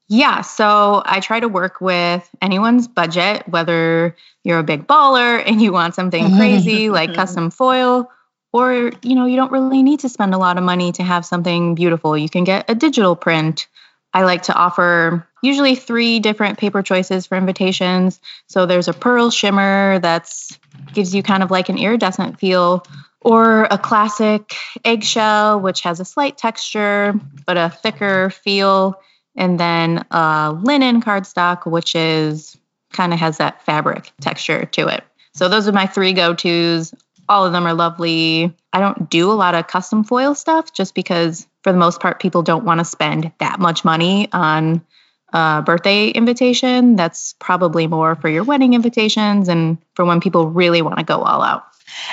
Yeah. 0.08 0.40
So, 0.42 1.02
I 1.04 1.20
try 1.20 1.40
to 1.40 1.48
work 1.48 1.80
with 1.80 2.28
anyone's 2.42 2.88
budget, 2.88 3.48
whether 3.48 4.16
you're 4.42 4.58
a 4.58 4.64
big 4.64 4.86
baller 4.86 5.42
and 5.46 5.62
you 5.62 5.72
want 5.72 5.94
something 5.94 6.24
mm-hmm. 6.24 6.36
crazy 6.36 6.90
like 6.90 7.14
custom 7.14 7.50
foil, 7.50 8.10
or, 8.52 8.92
you 9.02 9.14
know, 9.14 9.26
you 9.26 9.36
don't 9.36 9.52
really 9.52 9.82
need 9.82 10.00
to 10.00 10.08
spend 10.08 10.34
a 10.34 10.38
lot 10.38 10.58
of 10.58 10.64
money 10.64 10.92
to 10.92 11.02
have 11.02 11.24
something 11.24 11.76
beautiful. 11.76 12.18
You 12.18 12.28
can 12.28 12.44
get 12.44 12.68
a 12.68 12.74
digital 12.74 13.16
print. 13.16 13.68
I 14.12 14.24
like 14.24 14.42
to 14.42 14.54
offer 14.54 15.26
usually 15.42 15.74
three 15.74 16.20
different 16.20 16.58
paper 16.58 16.82
choices 16.82 17.26
for 17.26 17.36
invitations. 17.36 18.20
So 18.46 18.64
there's 18.64 18.88
a 18.88 18.94
pearl 18.94 19.30
shimmer 19.30 19.98
that's 19.98 20.58
gives 20.94 21.14
you 21.14 21.22
kind 21.22 21.42
of 21.42 21.50
like 21.50 21.68
an 21.68 21.78
iridescent 21.78 22.38
feel, 22.38 22.84
or 23.20 23.64
a 23.64 23.78
classic 23.78 24.54
eggshell, 24.84 25.60
which 25.60 25.82
has 25.82 26.00
a 26.00 26.04
slight 26.04 26.36
texture 26.38 27.14
but 27.46 27.56
a 27.56 27.70
thicker 27.70 28.30
feel, 28.30 29.00
and 29.36 29.60
then 29.60 30.04
a 30.10 30.52
linen 30.60 31.02
cardstock, 31.02 31.66
which 31.70 31.94
is 31.94 32.56
kind 32.92 33.12
of 33.12 33.18
has 33.18 33.38
that 33.38 33.64
fabric 33.64 34.10
texture 34.20 34.66
to 34.66 34.88
it. 34.88 35.04
So 35.34 35.48
those 35.48 35.66
are 35.68 35.72
my 35.72 35.86
three 35.86 36.12
go 36.12 36.34
tos. 36.34 36.94
All 37.28 37.46
of 37.46 37.52
them 37.52 37.66
are 37.66 37.74
lovely. 37.74 38.54
I 38.72 38.80
don't 38.80 39.08
do 39.08 39.30
a 39.30 39.34
lot 39.34 39.54
of 39.54 39.66
custom 39.66 40.04
foil 40.04 40.34
stuff 40.34 40.72
just 40.72 40.94
because, 40.94 41.46
for 41.62 41.72
the 41.72 41.78
most 41.78 42.00
part, 42.00 42.20
people 42.20 42.42
don't 42.42 42.64
want 42.64 42.80
to 42.80 42.84
spend 42.84 43.32
that 43.38 43.60
much 43.60 43.84
money 43.84 44.28
on 44.32 44.84
a 45.32 45.62
birthday 45.64 46.08
invitation. 46.08 46.96
That's 46.96 47.34
probably 47.38 47.86
more 47.86 48.16
for 48.16 48.28
your 48.28 48.44
wedding 48.44 48.74
invitations 48.74 49.48
and 49.48 49.78
for 49.94 50.04
when 50.04 50.20
people 50.20 50.48
really 50.48 50.82
want 50.82 50.98
to 50.98 51.04
go 51.04 51.20
all 51.22 51.42
out. 51.42 51.64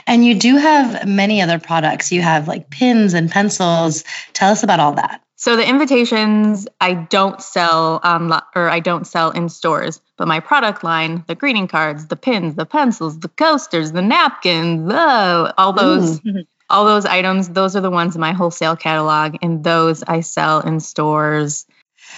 And 0.08 0.26
you 0.26 0.36
do 0.36 0.58
have 0.58 1.08
many 1.08 1.42
other 1.42 1.60
products. 1.60 2.12
You 2.12 2.22
have 2.22 2.48
like 2.48 2.70
pins 2.70 3.14
and 3.14 3.32
pencils. 3.32 4.04
Tell 4.34 4.52
us 4.52 4.64
about 4.64 4.80
all 4.80 4.94
that. 4.94 5.22
So 5.40 5.56
the 5.56 5.68
invitations 5.68 6.68
I 6.82 6.94
don't 6.96 7.42
sell 7.42 8.02
um, 8.04 8.30
on 8.30 8.42
or 8.56 8.70
I 8.70 8.82
don't 8.82 9.08
sell 9.08 9.32
in 9.32 9.48
stores, 9.48 10.02
but 10.18 10.28
my 10.28 10.42
product 10.42 10.84
line, 10.84 11.24
the 11.28 11.36
greeting 11.36 11.70
cards, 11.70 12.08
the 12.08 12.18
pins, 12.18 12.56
the 12.56 12.66
pencils, 12.66 13.20
the 13.20 13.30
coasters, 13.30 13.94
the 13.94 14.02
napkins, 14.02 14.92
oh, 14.94 15.54
all 15.58 15.72
those 15.72 16.20
Ooh. 16.28 16.44
all 16.70 16.86
those 16.86 17.06
items, 17.06 17.48
those 17.48 17.78
are 17.78 17.82
the 17.82 17.90
ones 17.90 18.16
in 18.16 18.22
my 18.22 18.34
wholesale 18.34 18.76
catalog 18.76 19.38
and 19.42 19.64
those 19.64 20.04
I 20.04 20.20
sell 20.20 20.60
in 20.60 20.82
stores. 20.82 21.66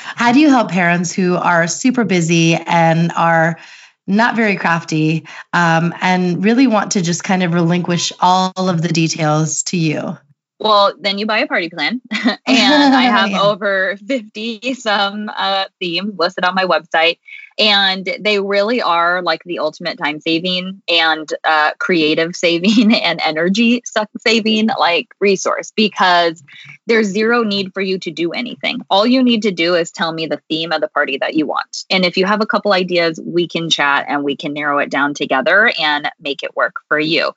How 0.04 0.32
do 0.32 0.40
you 0.40 0.50
help 0.50 0.70
parents 0.70 1.14
who 1.14 1.36
are 1.36 1.68
super 1.68 2.04
busy 2.04 2.56
and 2.56 3.12
are 3.14 3.60
not 4.08 4.36
very 4.36 4.56
crafty 4.56 5.26
um, 5.54 5.94
and 6.02 6.44
really 6.44 6.68
want 6.68 6.92
to 6.92 7.02
just 7.02 7.24
kind 7.24 7.44
of 7.44 7.54
relinquish 7.54 8.12
all 8.20 8.54
of 8.58 8.82
the 8.82 8.90
details 8.90 9.64
to 9.64 9.78
you? 9.78 10.18
Well, 10.60 10.94
then 11.00 11.18
you 11.18 11.26
buy 11.26 11.40
a 11.40 11.48
party 11.48 11.70
plan. 11.70 12.02
and 12.12 12.96
I 12.96 13.04
have 13.04 13.32
yeah. 13.32 13.42
over 13.42 13.98
50 14.06 14.76
some 14.76 15.32
uh, 15.36 15.66
themes 15.80 16.14
listed 16.18 16.46
on 16.46 16.54
my 16.54 16.66
website. 16.66 17.18
And 17.60 18.10
they 18.20 18.40
really 18.40 18.82
are 18.82 19.22
like 19.22 19.44
the 19.44 19.60
ultimate 19.60 19.98
time 19.98 20.20
saving 20.20 20.82
and 20.88 21.32
uh, 21.44 21.72
creative 21.80 22.36
saving 22.42 22.94
and 22.94 23.22
energy 23.24 23.84
saving 24.20 24.70
like 24.80 25.08
resource 25.20 25.72
because 25.76 26.44
there's 26.88 27.08
zero 27.08 27.44
need 27.44 27.74
for 27.74 27.82
you 27.82 28.00
to 28.00 28.12
do 28.12 28.32
anything. 28.32 28.82
All 28.90 29.06
you 29.06 29.24
need 29.24 29.42
to 29.44 29.52
do 29.52 29.76
is 29.76 29.92
tell 29.92 30.14
me 30.14 30.28
the 30.28 30.42
theme 30.50 30.72
of 30.72 30.82
the 30.82 30.88
party 30.88 31.18
that 31.18 31.36
you 31.36 31.46
want. 31.46 31.86
And 31.90 32.06
if 32.06 32.18
you 32.18 32.26
have 32.26 32.42
a 32.42 32.46
couple 32.46 32.74
ideas, 32.74 33.20
we 33.24 33.48
can 33.48 33.70
chat 33.70 34.06
and 34.08 34.24
we 34.24 34.36
can 34.36 34.54
narrow 34.54 34.80
it 34.80 34.90
down 34.90 35.14
together 35.14 35.72
and 35.80 36.10
make 36.20 36.44
it 36.44 36.56
work 36.56 36.76
for 36.88 37.00
you 37.00 37.32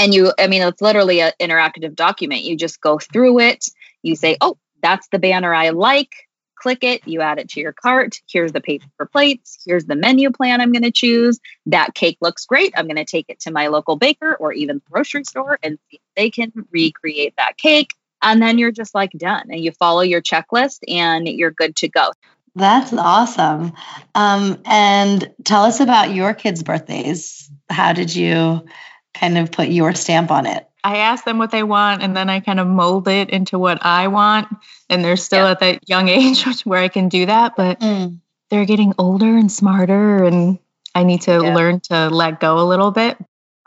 and 0.00 0.14
you 0.14 0.32
i 0.38 0.46
mean 0.46 0.62
it's 0.62 0.80
literally 0.80 1.20
an 1.20 1.32
interactive 1.40 1.94
document 1.94 2.42
you 2.42 2.56
just 2.56 2.80
go 2.80 2.98
through 2.98 3.38
it 3.38 3.68
you 4.02 4.16
say 4.16 4.36
oh 4.40 4.56
that's 4.82 5.08
the 5.08 5.18
banner 5.18 5.54
i 5.54 5.70
like 5.70 6.28
click 6.60 6.84
it 6.84 7.06
you 7.06 7.20
add 7.20 7.38
it 7.38 7.48
to 7.50 7.60
your 7.60 7.72
cart. 7.72 8.20
Here's 8.28 8.52
the 8.52 8.60
paper 8.60 9.06
plates. 9.10 9.58
Here's 9.66 9.86
the 9.86 9.96
menu 9.96 10.30
plan 10.30 10.60
i'm 10.60 10.72
going 10.72 10.82
to 10.82 10.90
choose. 10.90 11.40
That 11.66 11.94
cake 11.94 12.18
looks 12.20 12.46
great. 12.46 12.72
I'm 12.76 12.86
going 12.86 12.96
to 12.96 13.04
take 13.04 13.26
it 13.28 13.40
to 13.40 13.50
my 13.50 13.68
local 13.68 13.96
baker 13.96 14.34
or 14.34 14.52
even 14.52 14.82
grocery 14.90 15.24
store 15.24 15.58
and 15.62 15.78
see 15.90 15.96
if 15.96 16.14
they 16.16 16.30
can 16.30 16.52
recreate 16.70 17.34
that 17.36 17.56
cake. 17.56 17.94
And 18.22 18.42
then 18.42 18.58
you're 18.58 18.72
just 18.72 18.94
like 18.94 19.12
done 19.12 19.48
and 19.50 19.60
you 19.60 19.72
follow 19.72 20.02
your 20.02 20.20
checklist 20.20 20.80
and 20.86 21.26
you're 21.26 21.50
good 21.50 21.76
to 21.76 21.88
go. 21.88 22.10
That's 22.54 22.92
awesome. 22.92 23.72
Um, 24.14 24.60
and 24.64 25.32
tell 25.44 25.64
us 25.64 25.80
about 25.80 26.14
your 26.14 26.34
kids 26.34 26.62
birthdays. 26.62 27.50
How 27.70 27.92
did 27.92 28.14
you 28.14 28.66
kind 29.14 29.38
of 29.38 29.52
put 29.52 29.68
your 29.68 29.94
stamp 29.94 30.30
on 30.30 30.46
it? 30.46 30.69
I 30.82 30.98
ask 30.98 31.24
them 31.24 31.38
what 31.38 31.50
they 31.50 31.62
want 31.62 32.02
and 32.02 32.16
then 32.16 32.30
I 32.30 32.40
kind 32.40 32.60
of 32.60 32.66
mold 32.66 33.08
it 33.08 33.30
into 33.30 33.58
what 33.58 33.84
I 33.84 34.08
want. 34.08 34.48
And 34.88 35.04
they're 35.04 35.16
still 35.16 35.44
yeah. 35.44 35.50
at 35.52 35.60
that 35.60 35.88
young 35.88 36.08
age 36.20 36.44
where 36.64 36.82
I 36.82 36.88
can 36.88 37.08
do 37.08 37.26
that, 37.26 37.56
but 37.56 37.80
mm. 37.80 38.18
they're 38.48 38.64
getting 38.64 38.94
older 38.98 39.36
and 39.36 39.50
smarter 39.50 40.24
and 40.24 40.58
I 40.94 41.04
need 41.04 41.22
to 41.22 41.32
yeah. 41.32 41.54
learn 41.54 41.80
to 41.80 42.08
let 42.08 42.40
go 42.40 42.58
a 42.58 42.66
little 42.66 42.90
bit. 42.90 43.16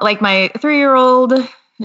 Like 0.01 0.22
my 0.22 0.51
three 0.60 0.77
year 0.77 0.96
old, 0.96 1.34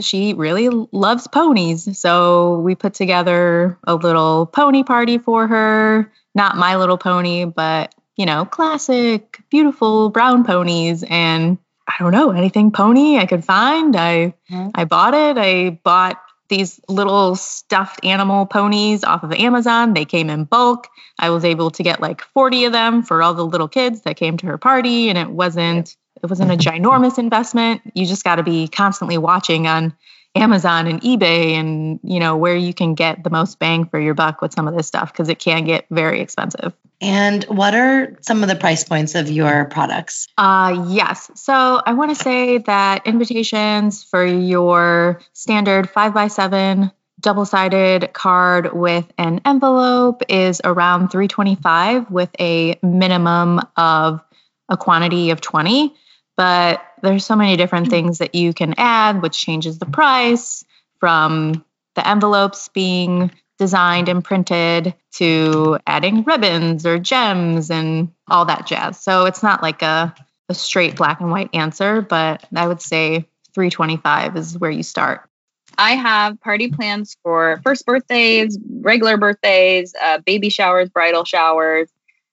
she 0.00 0.34
really 0.34 0.68
loves 0.68 1.26
ponies. 1.28 1.98
So 1.98 2.58
we 2.58 2.74
put 2.74 2.94
together 2.94 3.78
a 3.84 3.94
little 3.94 4.46
pony 4.46 4.82
party 4.82 5.18
for 5.18 5.46
her. 5.46 6.12
Not 6.34 6.56
my 6.56 6.76
little 6.76 6.98
pony, 6.98 7.44
but, 7.44 7.94
you 8.16 8.26
know, 8.26 8.44
classic, 8.44 9.40
beautiful 9.50 10.10
brown 10.10 10.44
ponies. 10.44 11.04
And 11.08 11.58
I 11.88 11.94
don't 11.98 12.12
know 12.12 12.30
anything 12.30 12.70
pony 12.70 13.16
I 13.16 13.26
could 13.26 13.44
find. 13.44 13.96
I 13.96 14.34
mm-hmm. 14.50 14.70
I 14.74 14.84
bought 14.84 15.14
it. 15.14 15.38
I 15.38 15.70
bought 15.70 16.20
these 16.48 16.80
little 16.88 17.34
stuffed 17.34 18.04
animal 18.04 18.46
ponies 18.46 19.04
off 19.04 19.22
of 19.22 19.32
Amazon. 19.32 19.94
They 19.94 20.04
came 20.04 20.30
in 20.30 20.44
bulk. 20.44 20.88
I 21.18 21.30
was 21.30 21.44
able 21.44 21.70
to 21.72 21.82
get 21.82 22.00
like 22.00 22.22
40 22.22 22.66
of 22.66 22.72
them 22.72 23.02
for 23.02 23.22
all 23.22 23.34
the 23.34 23.44
little 23.44 23.68
kids 23.68 24.02
that 24.02 24.16
came 24.16 24.36
to 24.38 24.46
her 24.46 24.58
party 24.58 25.08
and 25.08 25.18
it 25.18 25.28
wasn't 25.28 25.96
it 26.22 26.28
wasn't 26.28 26.50
a 26.50 26.56
ginormous 26.56 27.18
investment. 27.18 27.82
You 27.94 28.04
just 28.04 28.24
got 28.24 28.36
to 28.36 28.42
be 28.42 28.66
constantly 28.66 29.18
watching 29.18 29.66
on 29.66 29.96
Amazon 30.34 30.86
and 30.86 31.00
eBay 31.02 31.52
and 31.52 32.00
you 32.02 32.20
know 32.20 32.36
where 32.36 32.56
you 32.56 32.72
can 32.72 32.94
get 32.94 33.24
the 33.24 33.30
most 33.30 33.58
bang 33.58 33.86
for 33.86 33.98
your 33.98 34.14
buck 34.14 34.40
with 34.40 34.52
some 34.52 34.68
of 34.68 34.76
this 34.76 34.86
stuff 34.86 35.12
because 35.12 35.28
it 35.28 35.38
can 35.38 35.64
get 35.64 35.86
very 35.90 36.20
expensive. 36.20 36.72
And 37.00 37.44
what 37.44 37.74
are 37.74 38.16
some 38.22 38.42
of 38.42 38.48
the 38.48 38.56
price 38.56 38.84
points 38.84 39.14
of 39.14 39.30
your 39.30 39.66
products? 39.66 40.28
Uh 40.36 40.86
yes. 40.88 41.30
So 41.34 41.52
I 41.84 41.94
want 41.94 42.10
to 42.10 42.22
say 42.22 42.58
that 42.58 43.06
invitations 43.06 44.04
for 44.04 44.24
your 44.24 45.20
standard 45.32 45.90
5 45.90 46.14
by 46.14 46.28
7 46.28 46.92
double-sided 47.20 48.12
card 48.12 48.72
with 48.72 49.04
an 49.18 49.40
envelope 49.44 50.22
is 50.28 50.60
around 50.64 51.08
325 51.08 52.10
with 52.10 52.30
a 52.38 52.78
minimum 52.82 53.60
of 53.76 54.20
a 54.68 54.76
quantity 54.76 55.30
of 55.30 55.40
20 55.40 55.94
but 56.38 56.80
there's 57.02 57.26
so 57.26 57.34
many 57.34 57.56
different 57.56 57.90
things 57.90 58.18
that 58.18 58.36
you 58.36 58.54
can 58.54 58.74
add, 58.78 59.20
which 59.20 59.36
changes 59.36 59.80
the 59.80 59.86
price 59.86 60.64
from 61.00 61.64
the 61.96 62.08
envelopes 62.08 62.68
being 62.68 63.32
designed 63.58 64.08
and 64.08 64.24
printed 64.24 64.94
to 65.16 65.78
adding 65.84 66.22
ribbons 66.22 66.86
or 66.86 67.00
gems 67.00 67.72
and 67.72 68.12
all 68.28 68.44
that 68.44 68.68
jazz. 68.68 69.02
So 69.02 69.24
it's 69.24 69.42
not 69.42 69.62
like 69.62 69.82
a, 69.82 70.14
a 70.48 70.54
straight 70.54 70.94
black 70.94 71.20
and 71.20 71.32
white 71.32 71.50
answer, 71.54 72.02
but 72.02 72.44
I 72.54 72.68
would 72.68 72.80
say 72.80 73.26
325 73.54 74.36
is 74.36 74.56
where 74.56 74.70
you 74.70 74.84
start. 74.84 75.28
I 75.76 75.96
have 75.96 76.40
party 76.40 76.70
plans 76.70 77.16
for 77.24 77.60
first 77.64 77.84
birthdays, 77.84 78.56
regular 78.80 79.16
birthdays, 79.16 79.92
uh, 80.00 80.18
baby 80.18 80.50
showers, 80.50 80.88
bridal 80.88 81.24
showers, 81.24 81.88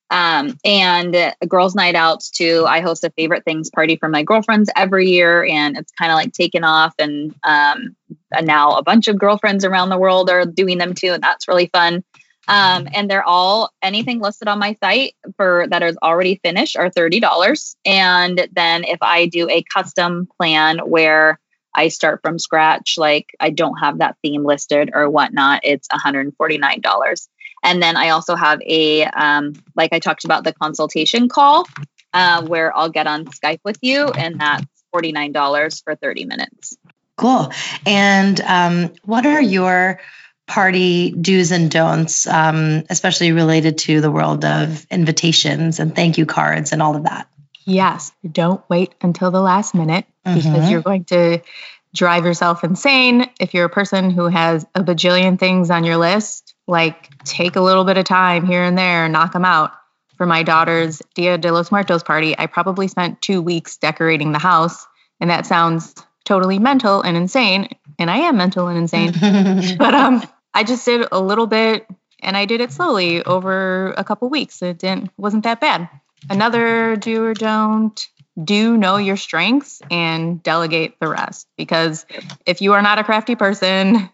um, 0.09 0.57
and 0.63 1.33
girls' 1.47 1.75
night 1.75 1.95
outs 1.95 2.29
too. 2.29 2.65
I 2.67 2.81
host 2.81 3.03
a 3.03 3.09
favorite 3.11 3.43
things 3.43 3.69
party 3.69 3.97
for 3.97 4.09
my 4.09 4.23
girlfriends 4.23 4.69
every 4.75 5.09
year, 5.09 5.43
and 5.43 5.77
it's 5.77 5.91
kind 5.91 6.11
of 6.11 6.15
like 6.15 6.33
taken 6.33 6.63
off. 6.63 6.93
And, 6.99 7.33
um, 7.43 7.95
and 8.31 8.45
now 8.45 8.77
a 8.77 8.83
bunch 8.83 9.07
of 9.07 9.17
girlfriends 9.17 9.65
around 9.65 9.89
the 9.89 9.97
world 9.97 10.29
are 10.29 10.45
doing 10.45 10.77
them 10.77 10.93
too, 10.93 11.13
and 11.13 11.23
that's 11.23 11.47
really 11.47 11.67
fun. 11.67 12.03
Um, 12.47 12.87
and 12.93 13.09
they're 13.09 13.23
all 13.23 13.71
anything 13.81 14.19
listed 14.19 14.47
on 14.47 14.59
my 14.59 14.75
site 14.75 15.15
for 15.35 15.65
that 15.69 15.81
is 15.81 15.97
already 16.03 16.39
finished 16.43 16.77
are 16.77 16.91
thirty 16.91 17.19
dollars. 17.19 17.75
And 17.85 18.47
then 18.53 18.83
if 18.83 18.99
I 19.01 19.25
do 19.25 19.49
a 19.49 19.63
custom 19.63 20.27
plan 20.37 20.77
where 20.79 21.39
I 21.75 21.89
start 21.89 22.21
from 22.23 22.39
scratch, 22.39 22.95
like 22.97 23.35
I 23.39 23.49
don't 23.49 23.77
have 23.77 23.99
that 23.99 24.17
theme 24.21 24.45
listed 24.45 24.91
or 24.93 25.09
whatnot, 25.09 25.61
it's 25.63 25.87
$149. 25.89 27.27
And 27.63 27.81
then 27.81 27.97
I 27.97 28.09
also 28.09 28.35
have 28.35 28.61
a, 28.61 29.05
um, 29.05 29.53
like 29.75 29.91
I 29.91 29.99
talked 29.99 30.23
about, 30.23 30.43
the 30.43 30.53
consultation 30.53 31.29
call 31.29 31.65
uh, 32.13 32.45
where 32.45 32.75
I'll 32.75 32.89
get 32.89 33.07
on 33.07 33.25
Skype 33.25 33.59
with 33.63 33.77
you, 33.81 34.07
and 34.07 34.39
that's 34.39 34.65
$49 34.95 35.83
for 35.83 35.95
30 35.95 36.25
minutes. 36.25 36.77
Cool. 37.17 37.51
And 37.85 38.39
um, 38.41 38.93
what 39.03 39.25
are 39.25 39.41
your 39.41 39.99
party 40.47 41.11
do's 41.11 41.51
and 41.51 41.71
don'ts, 41.71 42.27
um, 42.27 42.83
especially 42.89 43.31
related 43.31 43.79
to 43.79 44.01
the 44.01 44.11
world 44.11 44.45
of 44.45 44.85
invitations 44.91 45.79
and 45.79 45.95
thank 45.95 46.17
you 46.17 46.25
cards 46.25 46.71
and 46.71 46.81
all 46.81 46.95
of 46.95 47.03
that? 47.03 47.27
Yes, 47.65 48.11
don't 48.29 48.63
wait 48.69 48.93
until 49.01 49.31
the 49.31 49.41
last 49.41 49.73
minute 49.73 50.05
mm-hmm. 50.25 50.37
because 50.37 50.69
you're 50.69 50.81
going 50.81 51.05
to 51.05 51.41
drive 51.93 52.25
yourself 52.25 52.63
insane. 52.63 53.29
If 53.39 53.53
you're 53.53 53.65
a 53.65 53.69
person 53.69 54.11
who 54.11 54.27
has 54.27 54.65
a 54.75 54.83
bajillion 54.83 55.39
things 55.39 55.71
on 55.71 55.83
your 55.83 55.97
list, 55.97 56.53
like 56.67 57.09
take 57.23 57.55
a 57.55 57.61
little 57.61 57.83
bit 57.83 57.97
of 57.97 58.05
time 58.05 58.45
here 58.45 58.63
and 58.63 58.77
there, 58.77 59.09
knock 59.09 59.33
them 59.33 59.45
out. 59.45 59.71
For 60.17 60.25
my 60.25 60.43
daughter's 60.43 61.01
Dia 61.13 61.37
de 61.37 61.51
los 61.51 61.71
Muertos 61.71 62.03
party, 62.03 62.37
I 62.37 62.45
probably 62.45 62.87
spent 62.87 63.21
two 63.21 63.41
weeks 63.41 63.77
decorating 63.77 64.31
the 64.31 64.39
house. 64.39 64.87
And 65.19 65.29
that 65.29 65.45
sounds 65.45 65.93
totally 66.23 66.59
mental 66.59 67.01
and 67.01 67.17
insane. 67.17 67.69
And 67.99 68.09
I 68.09 68.17
am 68.17 68.37
mental 68.37 68.67
and 68.67 68.77
insane. 68.77 69.11
but 69.77 69.93
um, 69.93 70.23
I 70.53 70.63
just 70.63 70.85
did 70.85 71.05
a 71.11 71.19
little 71.19 71.47
bit 71.47 71.85
and 72.21 72.37
I 72.37 72.45
did 72.45 72.61
it 72.61 72.71
slowly 72.71 73.23
over 73.23 73.91
a 73.97 74.03
couple 74.03 74.29
weeks. 74.29 74.61
It 74.61 74.79
didn't 74.79 75.11
wasn't 75.17 75.43
that 75.43 75.59
bad. 75.59 75.89
Another 76.29 76.95
do 76.95 77.25
or 77.25 77.33
don't. 77.33 78.07
Do 78.41 78.75
know 78.75 78.97
your 78.97 79.15
strengths 79.15 79.81
and 79.89 80.43
delegate 80.43 80.99
the 80.99 81.07
rest. 81.07 81.47
Because 81.57 82.05
if 82.45 82.61
you 82.61 82.73
are 82.73 82.81
not 82.81 82.99
a 82.99 83.03
crafty 83.03 83.35
person 83.35 84.09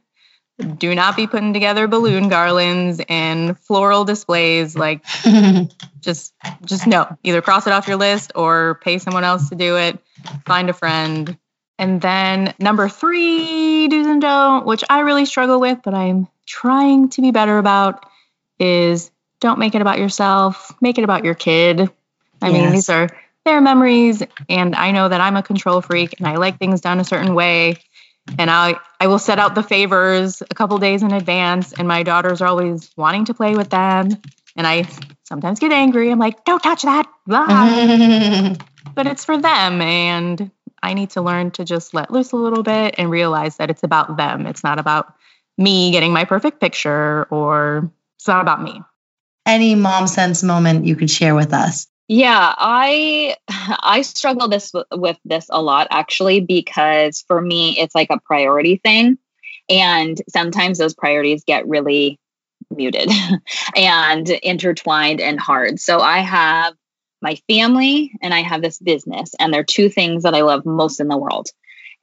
do 0.77 0.93
not 0.95 1.15
be 1.15 1.27
putting 1.27 1.53
together 1.53 1.87
balloon 1.87 2.29
garlands 2.29 3.01
and 3.09 3.57
floral 3.59 4.05
displays. 4.05 4.75
Like 4.75 5.03
just 6.01 6.33
just 6.65 6.87
no 6.87 7.17
either 7.23 7.41
cross 7.41 7.67
it 7.67 7.73
off 7.73 7.87
your 7.87 7.97
list 7.97 8.31
or 8.35 8.79
pay 8.83 8.97
someone 8.97 9.23
else 9.23 9.49
to 9.49 9.55
do 9.55 9.77
it. 9.77 9.99
Find 10.45 10.69
a 10.69 10.73
friend. 10.73 11.37
And 11.77 11.99
then 11.99 12.53
number 12.59 12.89
three 12.89 13.87
do's 13.87 14.05
and 14.05 14.21
don't 14.21 14.67
which 14.67 14.83
i 14.89 14.99
really 14.99 15.25
struggle 15.25 15.59
with 15.59 15.79
but 15.83 15.95
i'm 15.95 16.27
trying 16.45 17.09
to 17.09 17.21
be 17.21 17.31
better 17.31 17.57
about 17.57 18.05
is 18.59 19.09
don't 19.39 19.57
make 19.57 19.73
it 19.73 19.81
about 19.81 19.97
yourself. 19.97 20.71
Make 20.81 20.99
it 20.99 21.03
about 21.03 21.25
your 21.25 21.33
kid 21.33 21.89
i 22.41 22.49
yes. 22.49 22.53
mean 22.53 22.71
these 22.71 22.89
are 22.89 23.09
their 23.45 23.61
memories 23.61 24.23
and 24.49 24.75
i 24.75 24.91
know 24.91 25.07
that 25.09 25.21
i'm 25.21 25.37
a 25.37 25.43
control 25.43 25.81
freak 25.81 26.15
and 26.19 26.27
i 26.27 26.35
like 26.35 26.57
things 26.57 26.81
done 26.81 26.99
a 26.99 27.03
certain 27.03 27.33
way 27.33 27.75
and 28.37 28.49
I 28.49 28.75
I 28.99 29.07
will 29.07 29.19
set 29.19 29.39
out 29.39 29.55
the 29.55 29.63
favors 29.63 30.41
a 30.41 30.53
couple 30.53 30.77
days 30.77 31.03
in 31.03 31.11
advance 31.11 31.73
and 31.73 31.87
my 31.87 32.03
daughters 32.03 32.41
are 32.41 32.47
always 32.47 32.91
wanting 32.95 33.25
to 33.25 33.33
play 33.33 33.55
with 33.55 33.69
them 33.69 34.09
and 34.55 34.67
I 34.67 34.87
sometimes 35.23 35.59
get 35.59 35.71
angry. 35.71 36.11
I'm 36.11 36.19
like, 36.19 36.43
"Don't 36.45 36.61
touch 36.61 36.83
that." 36.83 37.07
but 38.95 39.07
it's 39.07 39.25
for 39.25 39.37
them 39.37 39.81
and 39.81 40.51
I 40.83 40.93
need 40.93 41.11
to 41.11 41.21
learn 41.21 41.51
to 41.51 41.65
just 41.65 41.93
let 41.93 42.11
loose 42.11 42.31
a 42.31 42.37
little 42.37 42.63
bit 42.63 42.95
and 42.97 43.09
realize 43.09 43.57
that 43.57 43.69
it's 43.69 43.83
about 43.83 44.17
them. 44.17 44.45
It's 44.47 44.63
not 44.63 44.79
about 44.79 45.13
me 45.57 45.91
getting 45.91 46.11
my 46.11 46.25
perfect 46.25 46.59
picture 46.59 47.27
or 47.29 47.91
it's 48.17 48.27
not 48.27 48.41
about 48.41 48.61
me. 48.61 48.81
Any 49.45 49.75
mom 49.75 50.07
sense 50.07 50.43
moment 50.43 50.85
you 50.85 50.95
could 50.95 51.09
share 51.09 51.35
with 51.35 51.53
us? 51.53 51.87
Yeah, 52.11 52.53
I 52.57 53.37
I 53.47 54.01
struggle 54.01 54.49
this 54.49 54.73
with 54.91 55.17
this 55.23 55.45
a 55.49 55.61
lot 55.61 55.87
actually 55.91 56.41
because 56.41 57.23
for 57.25 57.41
me 57.41 57.79
it's 57.79 57.95
like 57.95 58.09
a 58.11 58.19
priority 58.19 58.81
thing 58.83 59.17
and 59.69 60.21
sometimes 60.27 60.77
those 60.77 60.93
priorities 60.93 61.45
get 61.45 61.69
really 61.69 62.19
muted 62.69 63.09
and 63.77 64.29
intertwined 64.29 65.21
and 65.21 65.39
hard. 65.39 65.79
So 65.79 65.99
I 65.99 66.19
have 66.19 66.73
my 67.21 67.35
family 67.49 68.11
and 68.21 68.33
I 68.33 68.41
have 68.41 68.61
this 68.61 68.79
business 68.79 69.31
and 69.39 69.53
they're 69.53 69.63
two 69.63 69.87
things 69.87 70.23
that 70.23 70.35
I 70.35 70.41
love 70.41 70.65
most 70.65 70.99
in 70.99 71.07
the 71.07 71.17
world. 71.17 71.47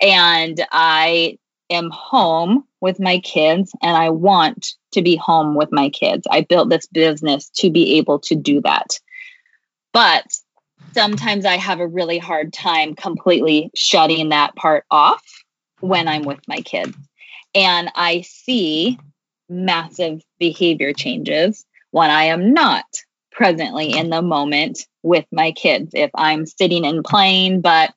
And 0.01 0.59
I 0.73 1.37
am 1.69 1.91
home 1.91 2.65
with 2.81 2.99
my 2.99 3.19
kids 3.19 3.73
and 3.83 3.95
I 3.95 4.09
want 4.09 4.69
to 4.93 5.03
be 5.03 5.17
home 5.17 5.55
with 5.55 5.69
my 5.71 5.91
kids. 5.91 6.27
I 6.31 6.43
built 6.43 6.71
this 6.71 6.87
business 6.87 7.51
to 7.57 7.71
be 7.71 7.99
able 7.99 8.21
to 8.21 8.35
do 8.35 8.63
that. 8.63 8.99
But 9.93 10.25
sometimes 10.93 11.45
I 11.45 11.57
have 11.57 11.81
a 11.81 11.87
really 11.87 12.19
hard 12.19 12.53
time 12.53 12.95
completely 12.95 13.71
shutting 13.75 14.31
that 14.31 14.55
part 14.57 14.85
off 14.91 15.23
when 15.81 16.09
I'm 16.09 16.23
with 16.23 16.41
my 16.49 16.61
kids. 16.61 16.97
And 17.55 17.91
I 17.95 18.23
see 18.23 18.99
massive 19.49 20.23
behavior 20.39 20.93
changes 20.93 21.65
when 21.91 22.11
I 22.11 22.25
am 22.25 22.53
not 22.53 22.85
presently 23.33 23.97
in 23.97 24.11
the 24.11 24.23
moment 24.23 24.87
with 25.03 25.25
my 25.33 25.53
kids. 25.53 25.93
If 25.95 26.11
I'm 26.15 26.45
sitting 26.47 26.85
and 26.85 27.05
playing, 27.05 27.61
but 27.61 27.95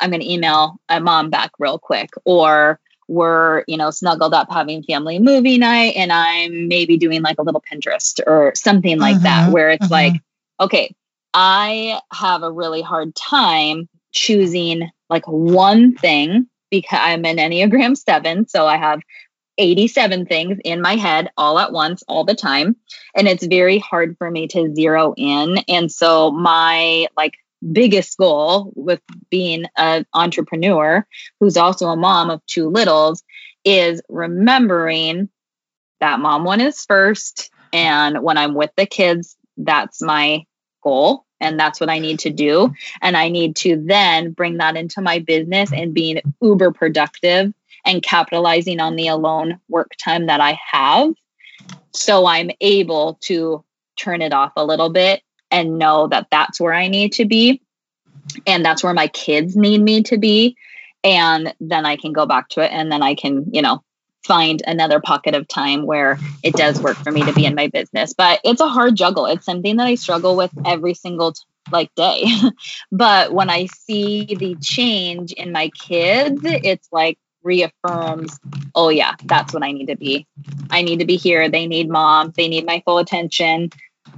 I'm 0.00 0.10
going 0.10 0.20
to 0.20 0.32
email 0.32 0.76
a 0.88 1.00
mom 1.00 1.30
back 1.30 1.52
real 1.58 1.78
quick, 1.78 2.10
or 2.24 2.80
we're, 3.06 3.64
you 3.68 3.76
know, 3.76 3.90
snuggled 3.90 4.32
up 4.32 4.50
having 4.50 4.82
family 4.82 5.18
movie 5.18 5.58
night 5.58 5.94
and 5.96 6.10
I'm 6.10 6.68
maybe 6.68 6.96
doing 6.96 7.22
like 7.22 7.38
a 7.38 7.42
little 7.42 7.62
Pinterest 7.70 8.20
or 8.26 8.52
something 8.54 8.98
like 8.98 9.16
mm-hmm, 9.16 9.24
that, 9.24 9.52
where 9.52 9.70
it's 9.70 9.84
mm-hmm. 9.84 9.92
like, 9.92 10.14
okay, 10.60 10.94
I 11.34 12.00
have 12.12 12.44
a 12.44 12.52
really 12.52 12.80
hard 12.80 13.14
time 13.14 13.88
choosing 14.12 14.88
like 15.10 15.24
one 15.26 15.96
thing 15.96 16.46
because 16.70 17.00
I'm 17.02 17.24
an 17.26 17.36
Enneagram 17.36 17.96
7. 17.98 18.48
So 18.48 18.66
I 18.66 18.76
have 18.76 19.00
87 19.58 20.26
things 20.26 20.58
in 20.64 20.80
my 20.80 20.96
head 20.96 21.30
all 21.36 21.58
at 21.58 21.72
once, 21.72 22.02
all 22.08 22.24
the 22.24 22.34
time. 22.34 22.76
And 23.14 23.28
it's 23.28 23.46
very 23.46 23.78
hard 23.78 24.16
for 24.18 24.30
me 24.30 24.48
to 24.48 24.74
zero 24.74 25.14
in. 25.16 25.58
And 25.68 25.90
so 25.90 26.30
my 26.30 27.06
like 27.16 27.34
biggest 27.72 28.16
goal 28.16 28.72
with 28.76 29.00
being 29.30 29.64
an 29.76 30.06
entrepreneur 30.12 31.06
who's 31.40 31.56
also 31.56 31.88
a 31.88 31.96
mom 31.96 32.30
of 32.30 32.44
two 32.46 32.68
littles 32.68 33.22
is 33.64 34.02
remembering 34.08 35.28
that 36.00 36.20
mom 36.20 36.44
one 36.44 36.60
is 36.60 36.84
first. 36.84 37.50
And 37.72 38.22
when 38.22 38.38
I'm 38.38 38.54
with 38.54 38.70
the 38.76 38.86
kids, 38.86 39.36
that's 39.56 40.02
my 40.02 40.44
goal 40.84 41.24
and 41.40 41.58
that's 41.58 41.80
what 41.80 41.90
I 41.90 41.98
need 41.98 42.20
to 42.20 42.30
do. 42.30 42.72
And 43.02 43.16
I 43.16 43.28
need 43.28 43.56
to 43.56 43.76
then 43.76 44.30
bring 44.30 44.58
that 44.58 44.76
into 44.76 45.00
my 45.00 45.18
business 45.18 45.72
and 45.72 45.92
being 45.92 46.20
uber 46.40 46.70
productive 46.70 47.52
and 47.84 48.02
capitalizing 48.02 48.80
on 48.80 48.96
the 48.96 49.08
alone 49.08 49.60
work 49.68 49.92
time 50.02 50.26
that 50.26 50.40
I 50.40 50.58
have. 50.70 51.12
So 51.92 52.26
I'm 52.26 52.50
able 52.60 53.18
to 53.22 53.64
turn 53.96 54.22
it 54.22 54.32
off 54.32 54.52
a 54.56 54.64
little 54.64 54.90
bit 54.90 55.22
and 55.50 55.78
know 55.78 56.06
that 56.08 56.28
that's 56.30 56.60
where 56.60 56.72
I 56.72 56.88
need 56.88 57.12
to 57.14 57.24
be. 57.24 57.60
And 58.46 58.64
that's 58.64 58.82
where 58.82 58.94
my 58.94 59.08
kids 59.08 59.54
need 59.56 59.82
me 59.82 60.02
to 60.04 60.18
be. 60.18 60.56
And 61.02 61.54
then 61.60 61.84
I 61.84 61.96
can 61.96 62.12
go 62.12 62.24
back 62.26 62.48
to 62.50 62.60
it 62.60 62.72
and 62.72 62.90
then 62.90 63.02
I 63.02 63.14
can, 63.14 63.46
you 63.52 63.60
know, 63.60 63.82
find 64.24 64.62
another 64.66 65.00
pocket 65.00 65.34
of 65.34 65.46
time 65.46 65.86
where 65.86 66.18
it 66.42 66.54
does 66.54 66.80
work 66.80 66.96
for 66.96 67.10
me 67.10 67.22
to 67.22 67.32
be 67.32 67.44
in 67.44 67.54
my 67.54 67.68
business. 67.68 68.14
But 68.14 68.40
it's 68.44 68.60
a 68.60 68.68
hard 68.68 68.96
juggle. 68.96 69.26
It's 69.26 69.44
something 69.44 69.76
that 69.76 69.86
i 69.86 69.94
struggle 69.94 70.36
with 70.36 70.50
every 70.64 70.94
single 70.94 71.32
t- 71.32 71.42
like 71.70 71.94
day. 71.94 72.24
But 72.92 73.32
when 73.32 73.50
i 73.50 73.66
see 73.66 74.34
the 74.38 74.56
change 74.62 75.32
in 75.32 75.52
my 75.52 75.70
kids 75.70 76.40
it's 76.44 76.88
like 76.92 77.18
reaffirms 77.42 78.38
oh 78.74 78.88
yeah 78.88 79.14
that's 79.24 79.52
what 79.52 79.62
i 79.62 79.72
need 79.72 79.86
to 79.86 79.96
be. 79.96 80.26
I 80.70 80.82
need 80.82 81.00
to 81.00 81.04
be 81.04 81.16
here. 81.16 81.48
They 81.48 81.66
need 81.66 81.90
mom. 81.90 82.32
They 82.34 82.48
need 82.48 82.64
my 82.64 82.82
full 82.84 82.98
attention. 82.98 83.70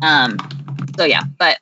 Um 0.03 0.39
so 0.97 1.05
yeah 1.05 1.23
but 1.39 1.59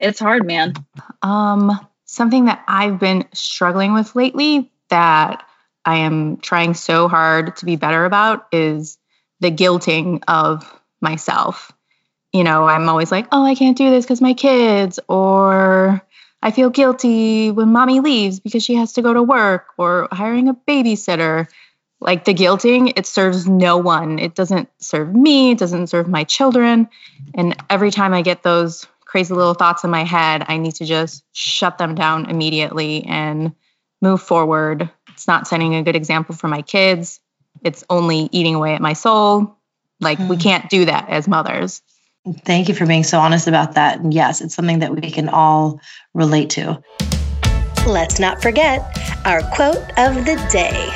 it's 0.00 0.18
hard 0.18 0.46
man. 0.46 0.74
Um 1.22 1.78
something 2.04 2.46
that 2.46 2.64
i've 2.68 2.98
been 3.00 3.24
struggling 3.32 3.92
with 3.92 4.14
lately 4.14 4.70
that 4.88 5.45
I 5.86 5.98
am 5.98 6.38
trying 6.38 6.74
so 6.74 7.06
hard 7.06 7.56
to 7.58 7.64
be 7.64 7.76
better 7.76 8.04
about 8.04 8.48
is 8.50 8.98
the 9.38 9.52
guilting 9.52 10.22
of 10.26 10.68
myself. 11.00 11.72
You 12.32 12.42
know, 12.42 12.64
I'm 12.64 12.88
always 12.88 13.12
like, 13.12 13.28
oh, 13.30 13.44
I 13.44 13.54
can't 13.54 13.78
do 13.78 13.88
this 13.88 14.04
because 14.04 14.20
my 14.20 14.34
kids, 14.34 14.98
or 15.08 16.02
I 16.42 16.50
feel 16.50 16.70
guilty 16.70 17.52
when 17.52 17.68
mommy 17.68 18.00
leaves 18.00 18.40
because 18.40 18.64
she 18.64 18.74
has 18.74 18.94
to 18.94 19.02
go 19.02 19.14
to 19.14 19.22
work, 19.22 19.68
or 19.78 20.08
hiring 20.10 20.48
a 20.48 20.54
babysitter. 20.54 21.46
Like 22.00 22.24
the 22.24 22.34
guilting, 22.34 22.92
it 22.96 23.06
serves 23.06 23.48
no 23.48 23.78
one. 23.78 24.18
It 24.18 24.34
doesn't 24.34 24.68
serve 24.78 25.14
me, 25.14 25.52
it 25.52 25.58
doesn't 25.58 25.86
serve 25.86 26.08
my 26.08 26.24
children. 26.24 26.90
And 27.32 27.56
every 27.70 27.90
time 27.90 28.12
I 28.12 28.20
get 28.20 28.42
those 28.42 28.86
crazy 29.06 29.32
little 29.32 29.54
thoughts 29.54 29.84
in 29.84 29.90
my 29.90 30.04
head, 30.04 30.44
I 30.48 30.58
need 30.58 30.74
to 30.74 30.84
just 30.84 31.24
shut 31.32 31.78
them 31.78 31.94
down 31.94 32.28
immediately 32.28 33.04
and 33.04 33.54
move 34.02 34.20
forward 34.20 34.90
it's 35.16 35.26
not 35.26 35.48
setting 35.48 35.74
a 35.74 35.82
good 35.82 35.96
example 35.96 36.34
for 36.34 36.46
my 36.46 36.60
kids. 36.60 37.20
It's 37.64 37.82
only 37.88 38.28
eating 38.32 38.54
away 38.54 38.74
at 38.74 38.82
my 38.82 38.92
soul. 38.92 39.56
Like 39.98 40.18
mm. 40.18 40.28
we 40.28 40.36
hmm. 40.36 40.42
can't 40.42 40.68
do 40.68 40.84
that 40.84 41.08
as 41.08 41.26
mothers. 41.26 41.80
Thank 42.44 42.68
you 42.68 42.74
for 42.74 42.84
being 42.84 43.02
so 43.02 43.18
honest 43.18 43.48
about 43.48 43.76
that. 43.76 43.98
And 43.98 44.12
yes, 44.12 44.42
it's 44.42 44.54
something 44.54 44.80
that 44.80 44.94
we 44.94 45.10
can 45.10 45.30
all 45.30 45.80
relate 46.12 46.50
to. 46.50 46.82
Let's 47.86 48.20
not 48.20 48.42
forget 48.42 48.82
our 49.24 49.40
quote 49.54 49.78
of 49.96 50.26
the 50.26 50.36
day. 50.52 50.86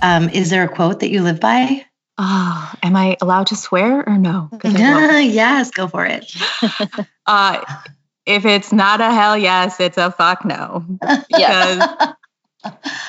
Um, 0.00 0.30
is 0.30 0.48
there 0.48 0.64
a 0.64 0.68
quote 0.68 1.00
that 1.00 1.10
you 1.10 1.22
live 1.22 1.40
by? 1.40 1.84
Oh, 2.16 2.74
am 2.82 2.96
I 2.96 3.18
allowed 3.20 3.48
to 3.48 3.56
swear 3.56 4.08
or 4.08 4.16
no? 4.16 4.48
yes, 4.64 5.72
go 5.72 5.88
for 5.88 6.06
it. 6.06 6.34
uh, 7.26 7.64
if 8.28 8.44
it's 8.44 8.72
not 8.72 9.00
a 9.00 9.10
hell 9.10 9.38
yes, 9.38 9.80
it's 9.80 9.96
a 9.96 10.10
fuck 10.10 10.44
no. 10.44 10.84
Because 11.28 11.78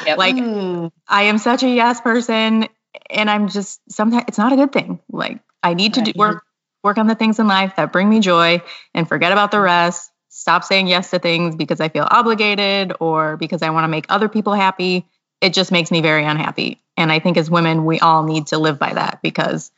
yep. 0.05 0.17
like 0.17 0.35
mm. 0.35 0.91
I 1.07 1.23
am 1.23 1.37
such 1.37 1.63
a 1.63 1.69
yes 1.69 1.99
person 1.99 2.67
and 3.09 3.29
I'm 3.29 3.49
just 3.49 3.81
sometimes 3.91 4.25
it's 4.27 4.37
not 4.37 4.53
a 4.53 4.55
good 4.55 4.71
thing. 4.71 4.99
Like 5.11 5.41
I 5.61 5.73
need 5.73 5.95
to 5.95 6.01
do, 6.01 6.13
work 6.15 6.45
work 6.83 6.97
on 6.97 7.07
the 7.07 7.15
things 7.15 7.39
in 7.39 7.47
life 7.47 7.75
that 7.75 7.91
bring 7.91 8.09
me 8.09 8.21
joy 8.21 8.61
and 8.93 9.07
forget 9.07 9.31
about 9.31 9.51
the 9.51 9.59
rest. 9.59 10.09
Stop 10.29 10.63
saying 10.63 10.87
yes 10.87 11.09
to 11.11 11.19
things 11.19 11.55
because 11.55 11.81
I 11.81 11.89
feel 11.89 12.07
obligated 12.09 12.93
or 12.99 13.35
because 13.35 13.61
I 13.61 13.71
want 13.71 13.83
to 13.83 13.89
make 13.89 14.05
other 14.07 14.29
people 14.29 14.53
happy. 14.53 15.05
It 15.41 15.53
just 15.53 15.71
makes 15.71 15.91
me 15.91 16.01
very 16.01 16.23
unhappy. 16.23 16.79
And 16.95 17.11
I 17.11 17.19
think 17.19 17.35
as 17.35 17.49
women, 17.49 17.83
we 17.83 17.99
all 17.99 18.23
need 18.23 18.47
to 18.47 18.57
live 18.57 18.79
by 18.79 18.93
that 18.93 19.21
because 19.21 19.71